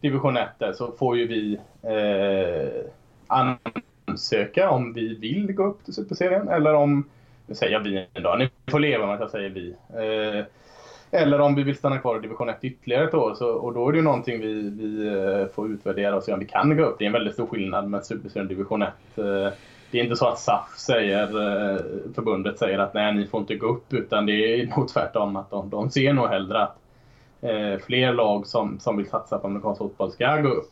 [0.00, 2.90] division 1 så får ju vi eh,
[4.06, 7.04] ansöka om vi vill gå upp till Superserien eller om,
[7.46, 9.74] nu säger jag vi en dag, ni får leva med att jag säger vi.
[9.88, 10.44] Eh,
[11.10, 13.34] eller om vi vill stanna kvar i division 1 ytterligare ett år.
[13.34, 16.38] Så, och då är det ju någonting vi, vi eh, får utvärdera och se om
[16.38, 16.98] vi kan gå upp.
[16.98, 18.88] Det är en väldigt stor skillnad med Superserien division 1.
[19.16, 19.24] Eh,
[19.90, 21.80] det är inte så att SAF säger, eh,
[22.14, 25.50] förbundet säger att nej, ni får inte gå upp, utan det är nog tvärtom att
[25.50, 26.76] de, de ser nog hellre att
[27.40, 30.70] eh, fler lag som, som vill satsa på amerikansk fotboll ska gå upp.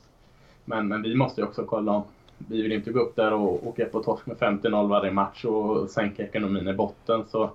[0.64, 2.02] Men, men vi måste ju också kolla om
[2.48, 5.90] vi vill inte gå upp där och åka på torsk med 50-0 varje match och
[5.90, 7.24] sänka ekonomin i botten.
[7.26, 7.50] Så,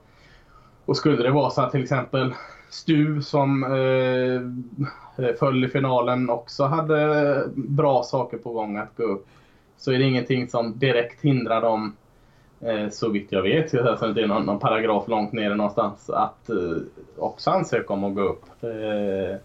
[0.86, 2.34] och skulle det vara så att till exempel
[2.70, 4.42] Stu som eh,
[5.26, 9.28] eh, föll i finalen också hade bra saker på gång att gå upp
[9.80, 11.96] så är det ingenting som direkt hindrar dem,
[12.62, 16.50] eh, så vitt jag vet, alltså det är någon, någon paragraf långt nere någonstans, att
[16.50, 16.78] eh,
[17.18, 18.46] också ansöka om att gå upp.
[18.62, 19.38] Eh,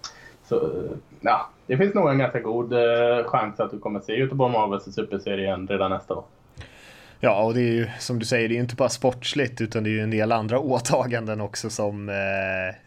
[0.44, 0.90] så, eh,
[1.20, 4.88] ja, det finns nog en ganska god eh, chans att du kommer se Göteborg Marvels
[4.88, 6.24] i Superserien redan nästa år.
[7.20, 9.84] Ja, och det är ju som du säger, det är ju inte bara sportsligt utan
[9.84, 12.14] det är ju en del andra åtaganden också som eh,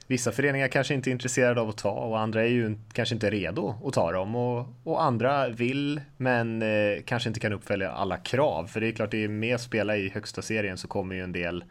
[0.08, 3.30] vissa föreningar kanske inte är intresserade av att ta och andra är ju kanske inte
[3.30, 8.18] redo att ta dem och, och andra vill men eh, kanske inte kan uppfölja alla
[8.18, 8.68] krav.
[8.68, 11.24] För det är klart, det är med att spela i högsta serien så kommer ju
[11.24, 11.64] en del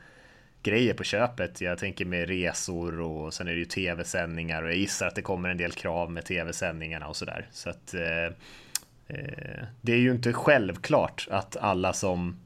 [0.62, 1.60] grejer på köpet.
[1.60, 5.22] Jag tänker med resor och sen är det ju tv-sändningar och jag gissar att det
[5.22, 7.46] kommer en del krav med tv-sändningarna och sådär.
[7.50, 8.24] Så att eh,
[9.06, 12.36] eh det är ju inte självklart att alla som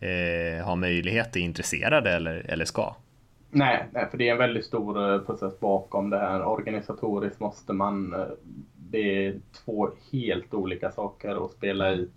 [0.00, 2.94] eh, har möjlighet är intresserade eller, eller ska.
[3.50, 6.44] Nej, nej, för det är en väldigt stor eh, process bakom det här.
[6.44, 8.14] Organisatoriskt måste man...
[8.14, 8.26] Eh,
[8.90, 12.08] det är två helt olika saker att spela i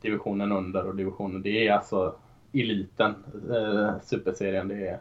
[0.00, 1.42] divisionen under och divisionen.
[1.42, 2.14] Det är alltså
[2.52, 3.14] eliten,
[3.50, 4.68] eh, superserien.
[4.68, 4.98] Det är,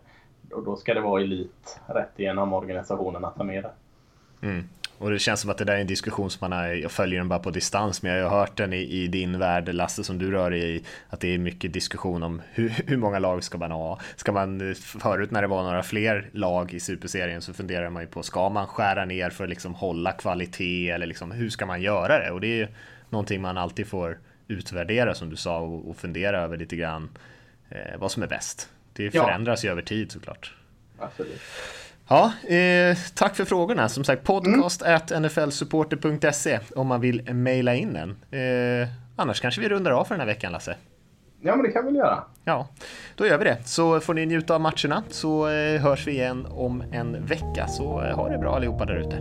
[0.52, 3.72] och då ska det vara elit rätt igenom organisationen att ta med det.
[4.48, 4.64] Mm.
[5.00, 7.20] Och det känns som att det där är en diskussion som man har, jag följer
[7.20, 10.18] den bara på distans, men jag har hört den i, i din värld, Lasse, som
[10.18, 13.58] du rör dig i, att det är mycket diskussion om hur, hur många lag ska
[13.58, 14.00] man ha?
[14.16, 18.08] Ska man, förut när det var några fler lag i superserien så funderar man ju
[18.08, 21.82] på, ska man skära ner för att liksom hålla kvalitet eller liksom, hur ska man
[21.82, 22.32] göra det?
[22.32, 22.68] Och det är ju
[23.10, 27.10] någonting man alltid får utvärdera som du sa och, och fundera över lite grann
[27.70, 28.70] eh, vad som är bäst.
[28.94, 29.68] Det förändras ja.
[29.68, 30.56] ju över tid såklart.
[31.00, 31.42] Absolut.
[32.08, 33.90] Ja, eh, tack för frågorna.
[33.90, 35.22] Som sagt, podcast mm.
[35.22, 38.10] nflsupporter.se om man vill mejla in en.
[38.82, 40.76] Eh, annars kanske vi rundar av för den här veckan, Lasse.
[41.42, 42.24] Ja, men det kan vi väl göra.
[42.44, 42.68] Ja,
[43.16, 43.58] då gör vi det.
[43.66, 47.68] Så får ni njuta av matcherna så eh, hörs vi igen om en vecka.
[47.68, 49.18] Så eh, ha det bra allihopa där ute.